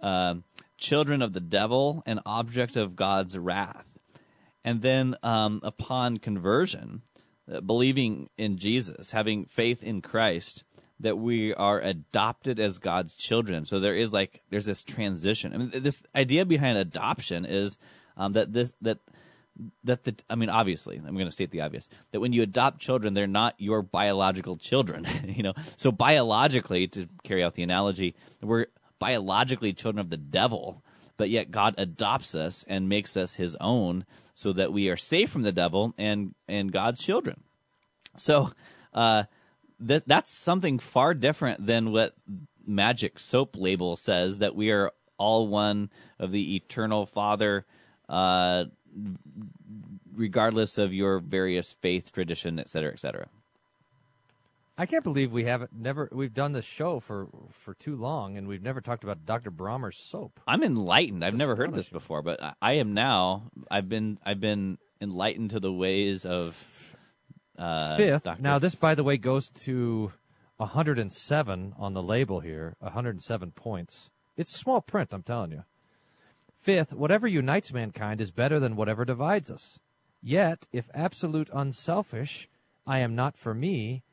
[0.01, 0.36] uh,
[0.78, 3.94] children of the devil, an object of God's wrath,
[4.65, 7.04] and then um, upon conversion,
[7.49, 10.63] uh, believing in Jesus, having faith in Christ,
[10.99, 13.65] that we are adopted as God's children.
[13.65, 15.54] So there is like there's this transition.
[15.54, 17.78] I mean, this idea behind adoption is
[18.17, 18.97] um, that this that
[19.84, 22.80] that the I mean, obviously, I'm going to state the obvious that when you adopt
[22.80, 25.06] children, they're not your biological children.
[25.28, 28.65] you know, so biologically, to carry out the analogy, we're
[28.97, 30.82] biologically children of the devil,
[31.17, 35.29] but yet God adopts us and makes us His own, so that we are safe
[35.31, 37.41] from the devil and and God's children.
[38.17, 38.51] So
[38.93, 39.23] uh,
[39.79, 42.15] that that's something far different than what
[42.67, 47.65] Magic Soap label says that we are all one of the eternal Father,
[48.09, 48.65] uh,
[50.13, 53.27] regardless of your various faith, tradition, et cetera, et cetera.
[54.77, 58.47] I can't believe we haven't never we've done this show for for too long and
[58.47, 59.49] we've never talked about Dr.
[59.49, 60.39] Bronner's soap.
[60.45, 61.23] I'm enlightened.
[61.23, 63.51] I've never heard this before, but I, I am now.
[63.71, 66.61] I've been I've been enlightened to the ways of
[67.57, 68.23] uh, Fifth.
[68.23, 68.41] Dr.
[68.41, 70.11] Now this by the way goes to
[70.57, 74.09] 107 on the label here, 107 points.
[74.38, 75.63] It's small print, I'm telling you.
[76.59, 79.79] Fifth, whatever unites mankind is better than whatever divides us.
[80.21, 82.49] Yet, if absolute unselfish,
[82.88, 84.03] I am not for me,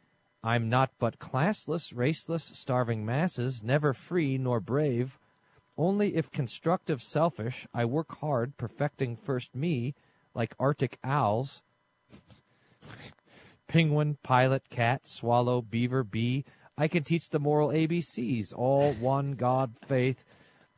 [0.45, 5.19] I'm not but classless, raceless, starving masses, never free nor brave.
[5.79, 9.95] Only if constructive selfish, I work hard, perfecting first me,
[10.35, 11.63] like Arctic owls,
[13.69, 16.45] penguin, pilot, cat, swallow, beaver, bee.
[16.77, 20.25] I can teach the moral ABCs, all one God faith.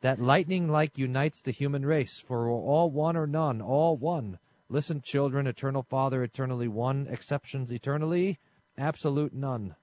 [0.01, 4.37] That lightning like unites the human race, for we're all one or none, all one.
[4.69, 8.39] Listen, children, eternal Father, eternally one, exceptions eternally,
[8.77, 9.75] absolute none.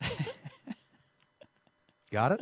[2.12, 2.40] Got it?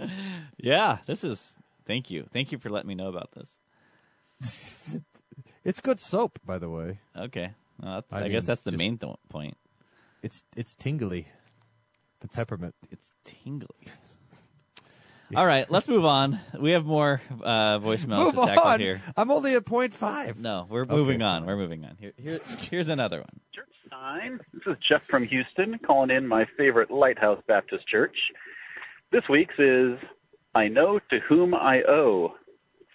[0.57, 1.55] Yeah, this is.
[1.87, 5.01] Thank you, thank you for letting me know about this.
[5.65, 6.99] It's good soap, by the way.
[7.15, 7.51] Okay,
[7.83, 9.55] well, that's, I I, guess that's the main th- point.
[10.23, 11.29] It's it's tingly.
[12.21, 12.75] The peppermint.
[12.91, 13.67] It's tingly.
[15.37, 16.41] All right, let's move on.
[16.59, 18.81] We have more uh, voicemails Move to tackle on.
[18.81, 19.03] here.
[19.15, 20.39] I'm only at point five.
[20.41, 21.45] No, we're Okay, moving on.
[21.45, 21.97] We're moving on.
[22.01, 23.41] Here, here, here's another one.
[23.90, 24.40] Sign.
[24.53, 28.16] This is Jeff from Houston calling in my favorite Lighthouse Baptist Church.
[29.11, 29.98] This week's is
[30.55, 32.35] I know to whom I owe,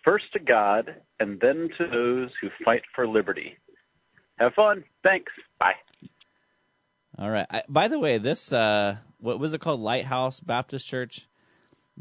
[0.04, 3.58] first to God and then to those who fight for liberty.
[4.38, 4.84] Have fun.
[5.04, 5.32] Thanks.
[5.60, 5.74] Bye.
[7.18, 7.48] All right.
[7.50, 9.80] I, by the way, this uh, what was it called?
[9.80, 11.28] Lighthouse Baptist Church.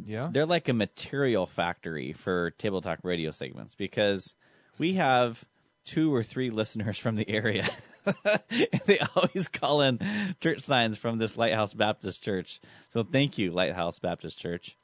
[0.04, 0.30] Yeah.
[0.32, 4.34] They're like a material factory for Table Talk radio segments because
[4.78, 5.44] we have
[5.84, 7.68] two or three listeners from the area.
[8.86, 9.98] they always call in
[10.40, 12.60] church signs from this Lighthouse Baptist Church.
[12.88, 14.76] So thank you, Lighthouse Baptist Church.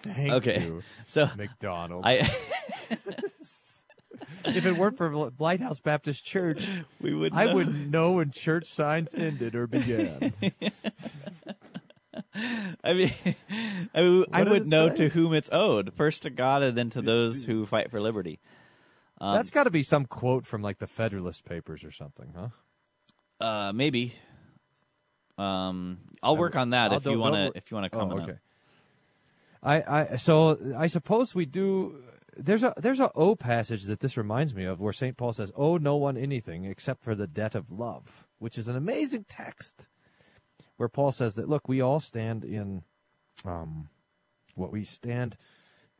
[0.00, 0.62] Thank okay.
[0.62, 2.06] you, So McDonald's.
[2.06, 2.28] I
[4.46, 6.66] if it weren't for Lighthouse Baptist Church,
[7.00, 7.32] we would.
[7.34, 7.54] I know.
[7.54, 10.32] wouldn't know when church signs ended or began.
[12.84, 13.12] I mean,
[13.94, 14.94] I, mean, I would know say?
[14.96, 15.92] to whom it's owed.
[15.94, 18.40] First to God, and then to those who fight for liberty.
[19.20, 22.48] Um, That's got to be some quote from like the Federalist Papers or something, huh?
[23.44, 24.14] Uh, maybe.
[25.38, 27.58] Um, I'll work on that I'll if you don't- want don't to.
[27.58, 28.20] If you want to Oh, comment.
[28.22, 28.32] okay.
[28.32, 28.38] on.
[29.62, 32.02] I, I so I suppose we do.
[32.36, 35.50] There's a there's a O passage that this reminds me of where Saint Paul says,
[35.56, 39.86] "Owe no one anything except for the debt of love," which is an amazing text.
[40.76, 42.82] Where Paul says that, look, we all stand in,
[43.46, 43.88] um,
[44.54, 45.38] what we stand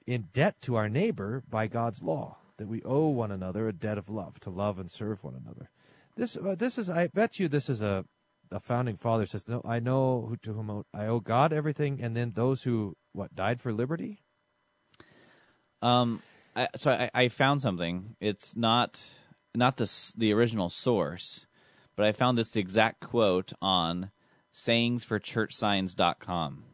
[0.06, 2.36] in debt to our neighbor by God's law.
[2.58, 5.70] That we owe one another a debt of love to love and serve one another.
[6.16, 8.04] This uh, this is I bet you this is a
[8.50, 12.16] a founding father says no I know who, to whom I owe God everything and
[12.16, 14.22] then those who what died for liberty.
[15.82, 16.22] Um,
[16.54, 18.16] I, so I, I found something.
[18.20, 19.02] It's not
[19.54, 21.46] not the the original source,
[21.96, 24.10] but I found this exact quote on
[24.54, 26.62] sayingsforchurchsigns.com.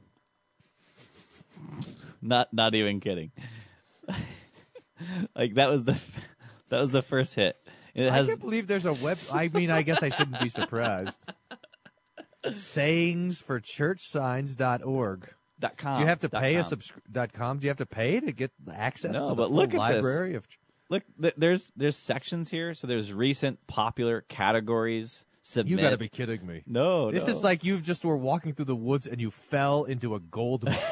[2.25, 3.33] Not not even kidding.
[5.37, 6.01] like that was the
[6.69, 7.57] that was the first hit.
[7.95, 9.19] It I can't believe there's a web.
[9.33, 11.19] I mean, I guess I shouldn't be surprised.
[12.53, 15.29] Sayings for churchsigns.org.
[15.61, 15.97] dot com.
[15.97, 16.73] Do you have to pay a com.
[16.73, 17.59] subscri- dot com?
[17.59, 20.49] Do you have to pay to get access No, to the look at library of?
[20.89, 22.75] Look, th- there's there's sections here.
[22.75, 25.25] So there's recent popular categories.
[25.45, 25.71] Submit.
[25.71, 26.63] You got to be kidding me.
[26.67, 27.33] No, This no.
[27.33, 30.65] is like you just were walking through the woods and you fell into a gold
[30.65, 30.77] mine.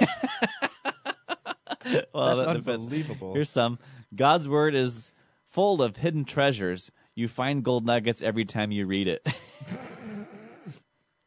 [2.15, 2.85] Well, That's that depends.
[2.85, 3.35] unbelievable.
[3.35, 3.79] Here's some.
[4.15, 5.13] God's word is
[5.49, 6.91] full of hidden treasures.
[7.15, 9.27] You find gold nuggets every time you read it.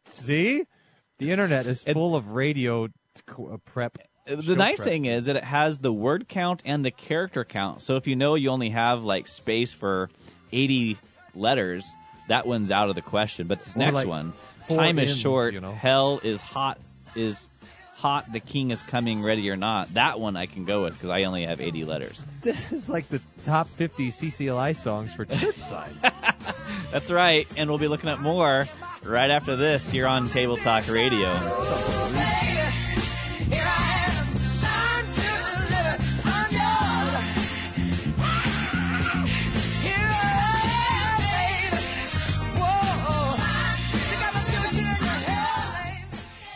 [0.06, 0.66] See,
[1.18, 3.98] the internet is full of radio uh, prep.
[4.26, 4.88] the nice prep.
[4.88, 7.82] thing is that it has the word count and the character count.
[7.82, 10.10] So if you know you only have like space for
[10.52, 10.98] 80
[11.36, 11.86] letters,
[12.30, 13.48] that one's out of the question.
[13.48, 14.34] But this Or next like one,
[14.70, 15.72] time is short, you know.
[15.74, 16.80] hell is hot,
[17.16, 17.50] is
[18.04, 19.94] hot, the king is coming, ready or not.
[19.94, 22.22] That one I can go with because I only have 80 letters.
[22.42, 26.02] This is like the top 50 CCLI songs for church signs.
[26.92, 28.66] That's right, and we'll be looking at more
[29.04, 31.34] right after this here on Table Talk Radio.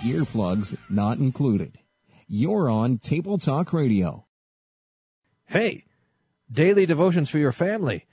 [0.02, 1.80] Earplugs not included.
[2.28, 4.26] You're on Table Talk Radio.
[5.46, 5.86] Hey,
[6.52, 8.06] daily devotions for your family.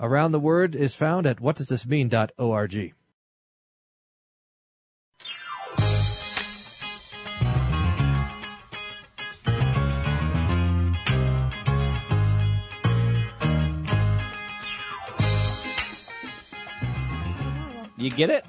[0.00, 2.94] Around the Word is found at whatdoesthismean.org.
[17.96, 18.44] You get it?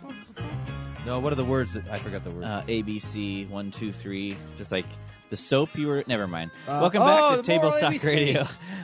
[1.10, 2.46] No, what are the words that I forgot the words?
[2.46, 4.86] Uh, ABC one two three, just like
[5.32, 6.04] the soap you were.
[6.06, 6.52] Never mind.
[6.68, 8.04] Uh, Welcome back oh, to Table Talk ABC.
[8.06, 8.42] Radio.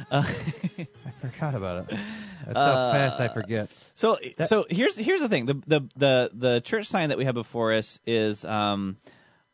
[0.09, 1.99] Uh, I forgot about it.
[2.45, 3.69] That's Uh, how fast I forget.
[3.93, 5.45] So so here's here's the thing.
[5.45, 8.97] The the the the church sign that we have before us is um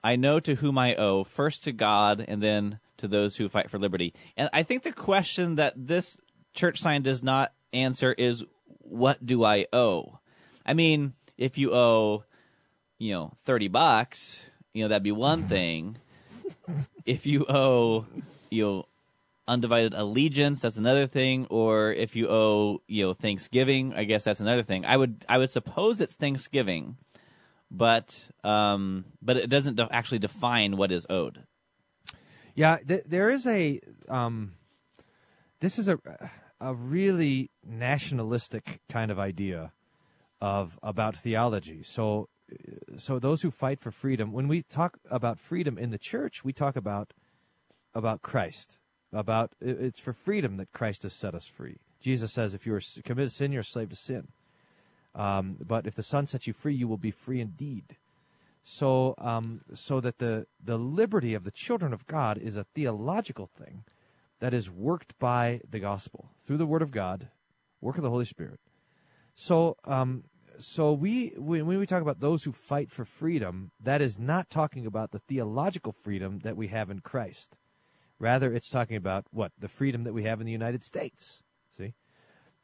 [0.01, 3.69] I know to whom I owe, first to God and then to those who fight
[3.69, 4.13] for liberty.
[4.37, 6.17] And I think the question that this
[6.53, 8.45] church sign does not answer is
[8.79, 10.19] what do I owe?
[10.65, 12.23] I mean, if you owe,
[13.01, 14.43] you know, 30 bucks,
[14.73, 15.97] you know, that'd be one thing.
[17.05, 18.05] if you owe,
[18.51, 18.85] you know,
[19.47, 24.39] undivided allegiance that's another thing or if you owe you know thanksgiving i guess that's
[24.39, 26.95] another thing i would i would suppose it's thanksgiving
[27.69, 31.43] but um but it doesn't de- actually define what is owed
[32.55, 33.81] Yeah, th- there is a.
[34.07, 34.53] Um,
[35.59, 35.97] this is a
[36.61, 39.73] a really nationalistic kind of idea
[40.39, 41.81] of about theology.
[41.83, 42.29] So,
[42.97, 46.53] so those who fight for freedom, when we talk about freedom in the church, we
[46.53, 47.13] talk about
[47.93, 48.77] about Christ.
[49.13, 51.79] About it's for freedom that Christ has set us free.
[51.99, 54.29] Jesus says, "If you are committed sin, you're a slave to sin."
[55.13, 57.97] Um, but if the Son sets you free, you will be free indeed.
[58.63, 63.47] So, um, so that the the liberty of the children of God is a theological
[63.47, 63.83] thing
[64.39, 67.29] that is worked by the gospel through the Word of God,
[67.81, 68.59] work of the Holy Spirit.
[69.35, 70.23] So, um,
[70.61, 74.85] so we when, we talk about those who fight for freedom, that is not talking
[74.85, 77.57] about the theological freedom that we have in Christ.
[78.19, 81.41] Rather, it's talking about what the freedom that we have in the United States.
[81.75, 81.93] See,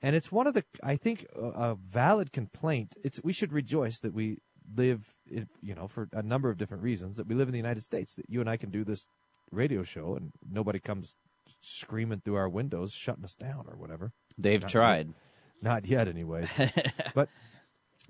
[0.02, 2.96] and it's one of the I think a, valid complaint.
[3.04, 4.38] It's we should rejoice that we
[4.76, 5.16] live,
[5.62, 8.16] you know, for a number of different reasons that we live in the United States.
[8.16, 9.06] That you and I can do this
[9.52, 11.16] radio show and nobody comes
[11.60, 14.12] screaming through our windows, shutting us down or whatever.
[14.38, 15.08] They've Not tried.
[15.08, 15.16] yet.
[15.62, 16.50] Not yet, anyways.
[17.16, 17.30] but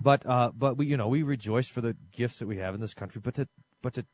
[0.01, 2.81] but uh, but we you know we rejoice for the gifts that we have in
[2.81, 3.21] this country.
[3.23, 3.47] But to
[3.81, 4.05] but to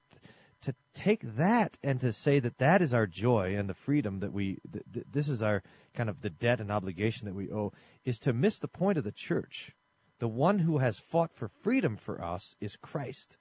[0.64, 4.32] to take that and to say that that is our joy and the freedom that
[4.32, 5.62] we th- th- this is our
[5.94, 7.74] kind of the debt and obligation that we owe
[8.06, 9.76] is to miss the point of the church.
[10.20, 13.36] The one who has fought for freedom for us is Christ,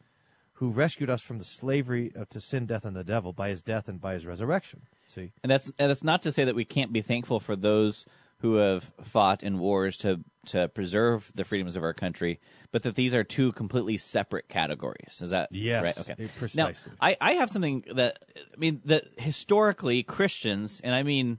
[0.54, 3.62] who rescued us from the slavery uh, to sin, death, and the devil by his
[3.62, 4.82] death and by his resurrection.
[5.06, 8.04] See, and that's and that's not to say that we can't be thankful for those
[8.42, 12.40] who have fought in wars to to preserve the freedoms of our country,
[12.72, 15.20] but that these are two completely separate categories.
[15.22, 15.98] Is that Yes, right?
[15.98, 16.72] Okay, eh, Now.
[17.00, 18.18] I, I have something that
[18.52, 21.38] I mean that historically Christians, and I mean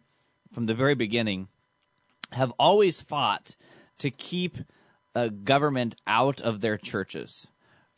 [0.53, 1.49] from the very beginning,
[2.31, 3.57] have always fought
[3.97, 4.57] to keep
[5.13, 7.47] a government out of their churches.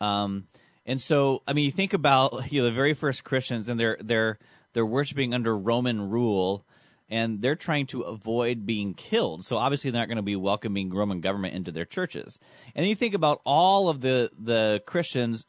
[0.01, 0.47] Um,
[0.85, 3.97] and so, I mean, you think about you know the very first Christians, and they're
[4.01, 4.39] they're
[4.73, 6.65] they're worshiping under Roman rule,
[7.09, 9.45] and they're trying to avoid being killed.
[9.45, 12.39] So obviously, they're not going to be welcoming Roman government into their churches.
[12.75, 15.45] And you think about all of the the Christians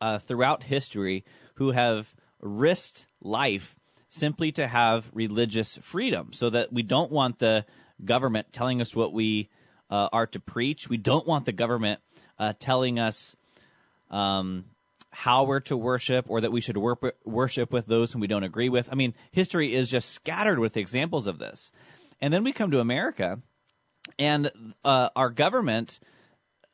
[0.00, 3.74] uh, throughout history who have risked life
[4.08, 7.64] simply to have religious freedom, so that we don't want the
[8.04, 9.48] government telling us what we
[9.90, 10.88] uh, are to preach.
[10.88, 12.00] We don't want the government
[12.38, 13.36] uh, telling us
[14.10, 14.64] um,
[15.10, 18.44] how we're to worship or that we should wor- worship with those whom we don't
[18.44, 18.88] agree with.
[18.92, 21.72] I mean, history is just scattered with examples of this.
[22.20, 23.40] And then we come to America,
[24.18, 24.50] and
[24.84, 26.00] uh, our government,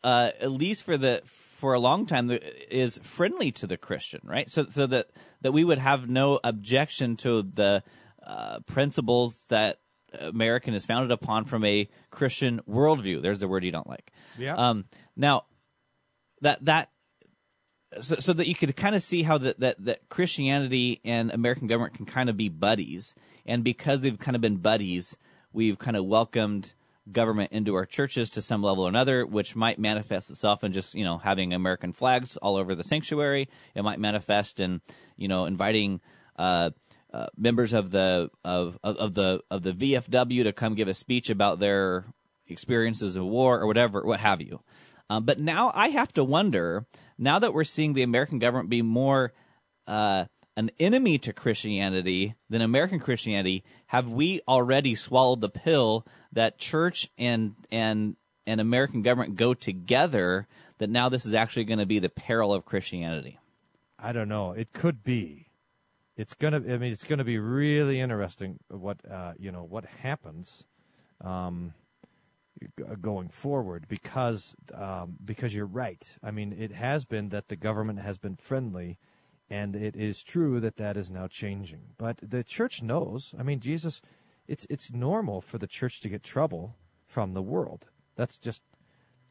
[0.02, 2.30] uh, at least for the for a long time,
[2.70, 4.50] is friendly to the Christian, right?
[4.50, 5.10] So, so that
[5.42, 7.82] that we would have no objection to the
[8.26, 9.80] uh, principles that
[10.18, 13.20] American is founded upon from a Christian worldview.
[13.20, 14.12] There's the word you don't like.
[14.38, 14.56] Yeah.
[14.56, 15.44] Um, now,
[16.40, 16.90] that that
[18.00, 21.66] so, so that you could kind of see how that, that that Christianity and American
[21.66, 23.14] government can kind of be buddies,
[23.46, 25.16] and because they've kind of been buddies,
[25.52, 26.74] we've kind of welcomed
[27.10, 30.94] government into our churches to some level or another, which might manifest itself in just
[30.94, 33.48] you know having American flags all over the sanctuary.
[33.74, 34.80] It might manifest in
[35.16, 36.00] you know inviting.
[36.36, 36.70] Uh,
[37.12, 40.94] uh, members of the of, of of the of the VFW to come give a
[40.94, 42.06] speech about their
[42.48, 44.60] experiences of war or whatever, what have you.
[45.10, 46.86] Um, but now I have to wonder,
[47.18, 49.32] now that we're seeing the American government be more
[49.86, 50.24] uh,
[50.56, 57.08] an enemy to Christianity than American Christianity, have we already swallowed the pill that church
[57.18, 60.46] and and and American government go together?
[60.78, 63.38] That now this is actually going to be the peril of Christianity.
[63.98, 64.52] I don't know.
[64.52, 65.46] It could be.
[66.16, 66.56] It's gonna.
[66.56, 70.64] I mean, it's gonna be really interesting what uh, you know what happens
[71.20, 71.74] um,
[73.00, 76.16] going forward because um, because you're right.
[76.22, 78.98] I mean, it has been that the government has been friendly,
[79.48, 81.94] and it is true that that is now changing.
[81.98, 83.34] But the church knows.
[83.38, 84.00] I mean, Jesus.
[84.46, 87.86] It's it's normal for the church to get trouble from the world.
[88.14, 88.62] That's just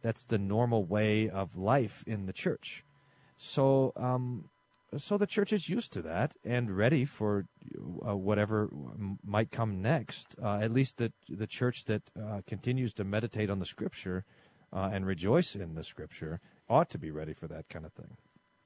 [0.02, 2.84] that's the normal way of life in the church.
[3.38, 4.50] So um,
[4.98, 7.46] so the church is used to that and ready for
[8.08, 10.36] uh, whatever m- might come next.
[10.42, 14.26] Uh, at least the the church that uh, continues to meditate on the Scripture
[14.72, 16.40] uh, and rejoice in the Scripture
[16.70, 18.18] ought to be ready for that kind of thing.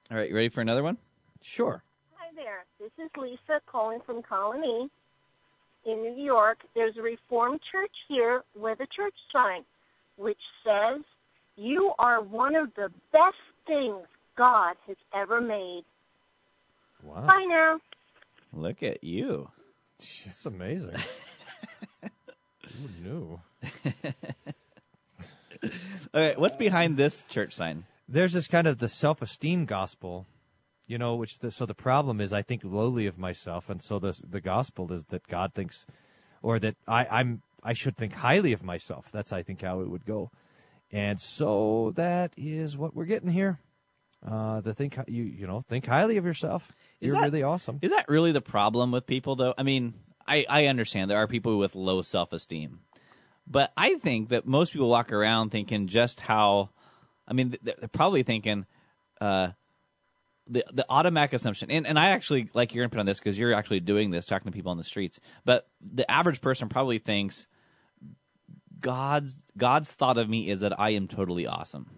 [0.10, 0.98] All right, you ready for another one?
[1.42, 1.84] Sure.
[2.16, 2.66] Hi there.
[2.80, 4.90] This is Lisa calling from Colonie
[5.86, 6.60] in New York.
[6.76, 9.64] There's a Reformed church here with a church sign
[10.18, 11.02] which says,
[11.56, 14.06] You are one of the best things
[14.38, 15.84] God has ever made.
[17.04, 17.28] Wow.
[17.28, 17.80] Bye now.
[18.54, 19.50] Look at you.
[20.00, 20.96] It's amazing.
[22.02, 23.42] Who knew?
[26.14, 27.86] All right, what's behind this church sign?
[28.08, 30.28] There's this kind of the self-esteem gospel,
[30.86, 34.00] you know, which the, so the problem is I think lowly of myself, and so
[34.00, 35.86] the the gospel is that God thinks,
[36.42, 39.10] or that I, I'm I should think highly of myself.
[39.12, 40.32] That's I think how it would go,
[40.92, 43.60] and so that is what we're getting here.
[44.26, 46.72] Uh, the think you you know think highly of yourself.
[47.00, 47.80] Is You're that- really awesome.
[47.82, 49.54] Is that really the problem with people, though?
[49.58, 49.94] I mean,
[50.28, 52.80] I, I understand there are people with low self esteem,
[53.46, 56.70] but I think that most people walk around thinking just how.
[57.28, 58.66] I mean, they're they're probably thinking
[59.22, 59.50] uh,
[60.48, 63.54] the the automatic assumption, and, and I actually like your input on this because you're
[63.54, 65.20] actually doing this, talking to people on the streets.
[65.46, 67.48] But the average person probably thinks
[68.80, 71.92] God's God's thought of me is that I am totally awesome.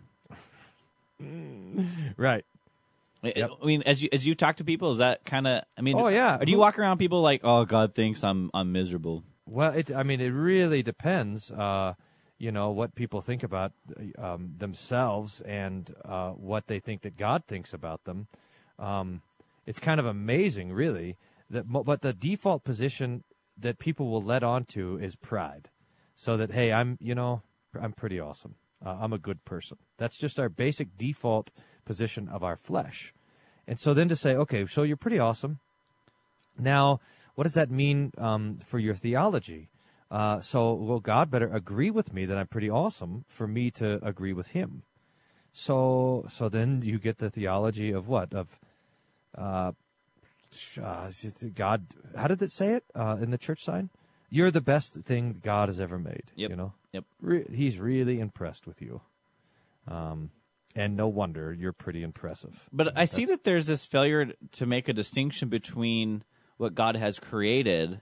[2.17, 2.45] Right.
[3.23, 5.63] I I mean, as you as you talk to people, is that kind of?
[5.77, 6.37] I mean, Oh, yeah.
[6.39, 9.23] Or do you walk around people like, oh, God thinks I'm I'm miserable?
[9.45, 9.91] Well, it.
[9.93, 11.51] I mean, it really depends.
[11.51, 11.95] Uh,
[12.37, 13.73] you know what people think about
[14.17, 18.27] um, themselves and uh, what they think that God thinks about them.
[18.77, 19.21] Um,
[19.65, 21.17] it's kind of amazing, really.
[21.49, 23.23] That, mo- but the default position
[23.57, 25.69] that people will let on to is pride.
[26.15, 27.41] So that hey, I'm you know
[27.79, 28.55] I'm pretty awesome.
[28.85, 29.77] Uh, I'm a good person.
[29.97, 31.51] That's just our basic default
[31.85, 33.13] position of our flesh.
[33.67, 35.59] And so then to say, okay, so you're pretty awesome.
[36.57, 36.99] Now,
[37.35, 39.69] what does that mean um, for your theology?
[40.11, 44.03] Uh, so, well, God better agree with me that I'm pretty awesome for me to
[44.03, 44.83] agree with Him.
[45.53, 48.59] So, so then you get the theology of what of
[49.37, 49.73] uh,
[50.81, 51.11] uh,
[51.53, 51.85] God.
[52.15, 53.89] How did it say it uh, in the church sign?
[54.29, 56.23] You're the best thing God has ever made.
[56.35, 56.49] Yep.
[56.49, 56.73] You know.
[56.93, 57.05] Yep.
[57.21, 59.01] Re- he's really impressed with you.
[59.87, 60.31] Um,
[60.75, 62.67] and no wonder you're pretty impressive.
[62.71, 66.23] But I see that there's this failure to make a distinction between
[66.57, 68.01] what God has created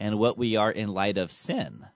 [0.00, 1.86] and what we are in light of sin.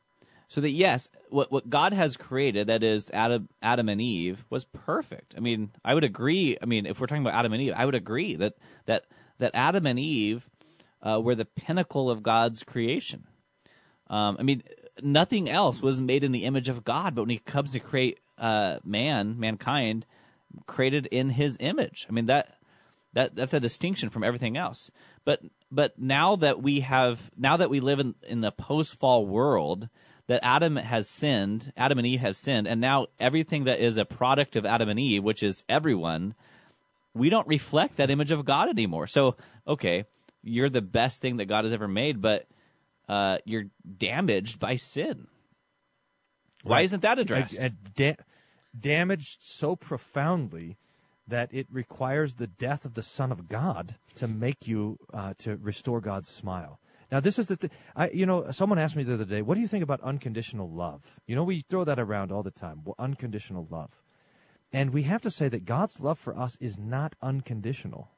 [0.48, 4.64] So that yes, what what God has created, that is Adam Adam and Eve, was
[4.64, 5.34] perfect.
[5.36, 6.58] I mean, I would agree.
[6.60, 8.54] I mean, if we're talking about Adam and Eve, I would agree that
[8.86, 9.04] that
[9.38, 10.50] that Adam and Eve
[11.02, 13.24] uh, were the pinnacle of God's creation.
[14.10, 14.62] Um, I mean,
[15.02, 18.18] nothing else was made in the image of God, but when He comes to create
[18.36, 20.04] uh, man, mankind,
[20.66, 22.06] created in His image.
[22.08, 22.58] I mean that
[23.12, 24.90] That that's a distinction from everything else.
[25.24, 25.40] But
[25.70, 29.88] but now that we have now that we live in in the post fall world,
[30.28, 34.04] that Adam has sinned, Adam and Eve have sinned, and now everything that is a
[34.04, 36.34] product of Adam and Eve, which is everyone,
[37.12, 39.08] we don't reflect that image of God anymore.
[39.08, 39.36] So,
[39.66, 40.04] okay,
[40.42, 42.46] you're the best thing that God has ever made, but
[43.10, 43.66] uh, you're
[43.98, 45.26] damaged by sin.
[46.62, 46.84] Why Right.
[46.84, 47.54] isn't that addressed?
[47.54, 48.24] And- and da-
[48.78, 50.76] damaged so profoundly
[51.26, 55.56] that it requires the death of the Son of God to make you uh, to
[55.56, 56.80] restore God's smile.
[57.10, 59.56] Now, this is the th- I, you know, someone asked me the other day, "What
[59.56, 62.82] do you think about unconditional love?" You know, we throw that around all the time.
[62.84, 64.00] Well, unconditional love,
[64.72, 68.10] and we have to say that God's love for us is not unconditional.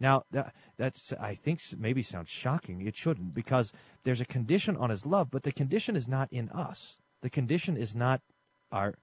[0.00, 2.80] Now, that, that's I think maybe sounds shocking.
[2.80, 3.72] It shouldn't because
[4.02, 6.98] there's a condition on His love, but the condition is not in us.
[7.20, 8.22] The condition is not
[8.72, 8.94] our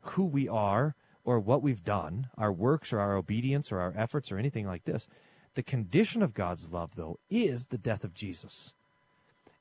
[0.00, 0.94] who we are
[1.24, 4.84] or what we've done, our works or our obedience or our efforts or anything like
[4.84, 5.06] this.
[5.54, 8.72] The condition of God's love, though, is the death of Jesus,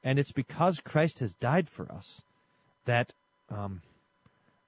[0.03, 2.21] and it's because Christ has died for us
[2.85, 3.13] that
[3.49, 3.81] um,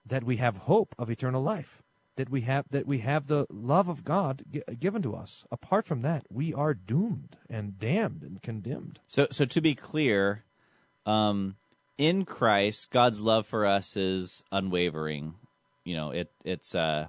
[0.05, 1.81] that we have hope of eternal life.
[2.17, 5.45] That we have that we have the love of God gi- given to us.
[5.51, 8.99] Apart from that, we are doomed and damned and condemned.
[9.07, 10.43] So, so to be clear,
[11.05, 11.55] um,
[11.97, 15.35] in Christ, God's love for us is unwavering.
[15.83, 17.07] You know, it it's uh,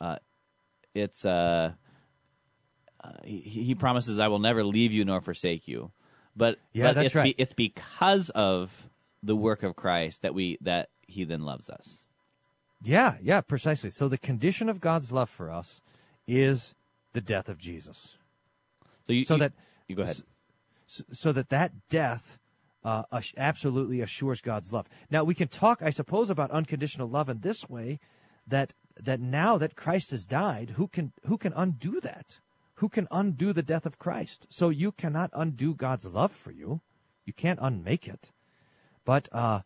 [0.00, 0.16] uh,
[0.94, 1.72] it's uh,
[3.04, 5.92] uh he, he promises, "I will never leave you nor forsake you."
[6.34, 7.34] But Yeah, but that's it's right.
[7.36, 8.88] it's because of
[9.22, 12.04] the work of Christ that we that He then loves us.
[12.82, 13.90] Yeah, yeah, precisely.
[13.90, 15.80] So the condition of God's love for us
[16.26, 16.74] is
[17.12, 18.16] the death of Jesus.
[19.06, 19.52] So you so you- that
[19.88, 20.16] you go ahead.
[20.88, 22.38] s- so that that death
[22.82, 23.02] uh,
[23.36, 24.86] absolutely assures God's love.
[25.10, 28.00] Now we can talk, I suppose, about unconditional love in this way:
[28.46, 32.38] that that now that Christ has died, who can who can undo that?
[32.76, 34.46] Who can undo the death of Christ?
[34.48, 36.80] So you cannot undo God's love for you.
[37.26, 38.32] You can't unmake it.
[39.04, 39.60] But uh,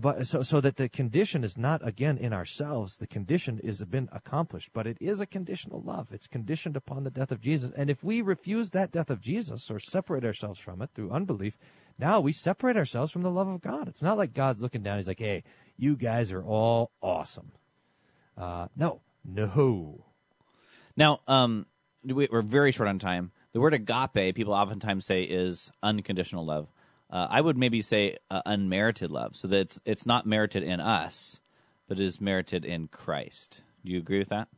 [0.00, 2.96] but so so that the condition is not again in ourselves.
[2.96, 6.08] The condition is been accomplished, but it is a conditional love.
[6.12, 7.72] It's conditioned upon the death of Jesus.
[7.76, 11.58] And if we refuse that death of Jesus or separate ourselves from it through unbelief,
[11.98, 13.86] now we separate ourselves from the love of God.
[13.86, 14.96] It's not like God's looking down.
[14.96, 15.44] He's like, "Hey,
[15.76, 17.52] you guys are all awesome."
[18.36, 20.04] Uh, no, no.
[20.96, 21.66] Now, um,
[22.02, 23.32] we- we're very short on time.
[23.52, 26.68] The word agape, people oftentimes say, is unconditional love.
[27.12, 30.80] Uh, I would maybe say uh, unmerited love, so that it's it's not merited in
[30.80, 31.38] us,
[31.86, 33.60] but it is merited in Christ.
[33.84, 34.48] Do you agree with that?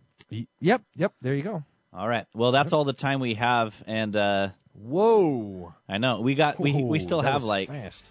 [0.61, 1.13] Yep, yep.
[1.21, 1.65] There you go.
[1.93, 2.27] All right.
[2.33, 6.73] Well, that's all the time we have, and uh, whoa, I know we got we
[6.73, 8.07] we still that have was like fast.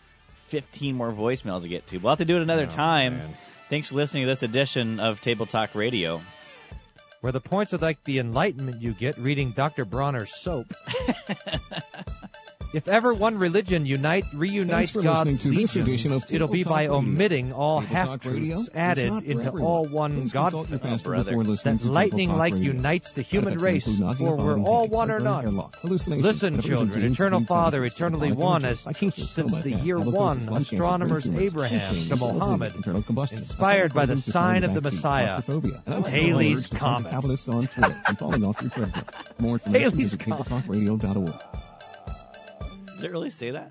[0.48, 1.98] fifteen more voicemails to get to.
[2.00, 3.18] We'll have to do it another Oh, time.
[3.20, 3.30] man.
[3.70, 6.22] Thanks for listening to this edition of Table Talk Radio.
[7.22, 9.86] Where the points are like the enlightenment you get reading Dr.
[9.86, 10.74] Bronner's soap.
[12.74, 16.26] if ever one religion unite reunites Thanks for God's listening to this legions, edition of
[16.32, 16.96] it'll be by Radio.
[16.96, 19.62] omitting all Table half truths added into everyone.
[19.62, 20.52] all one Please God.
[20.52, 20.78] brother.
[21.44, 22.74] That lightning like Radio.
[22.74, 23.86] unites the human race,
[24.18, 25.64] for we're all one or none.
[25.84, 32.16] Listen, children, eternal Father, eternally one, as teached since the year one, astronomers Abraham to
[32.16, 36.80] Mohammed, bleeding, internal combustion, inspired by the sign of the Messiah, Halley's Comet.
[36.80, 39.04] contact Capitalists on Twitter and falling off your treadmill.
[39.36, 41.73] For more information, Halley's Comet.
[43.04, 43.70] Did it really say that?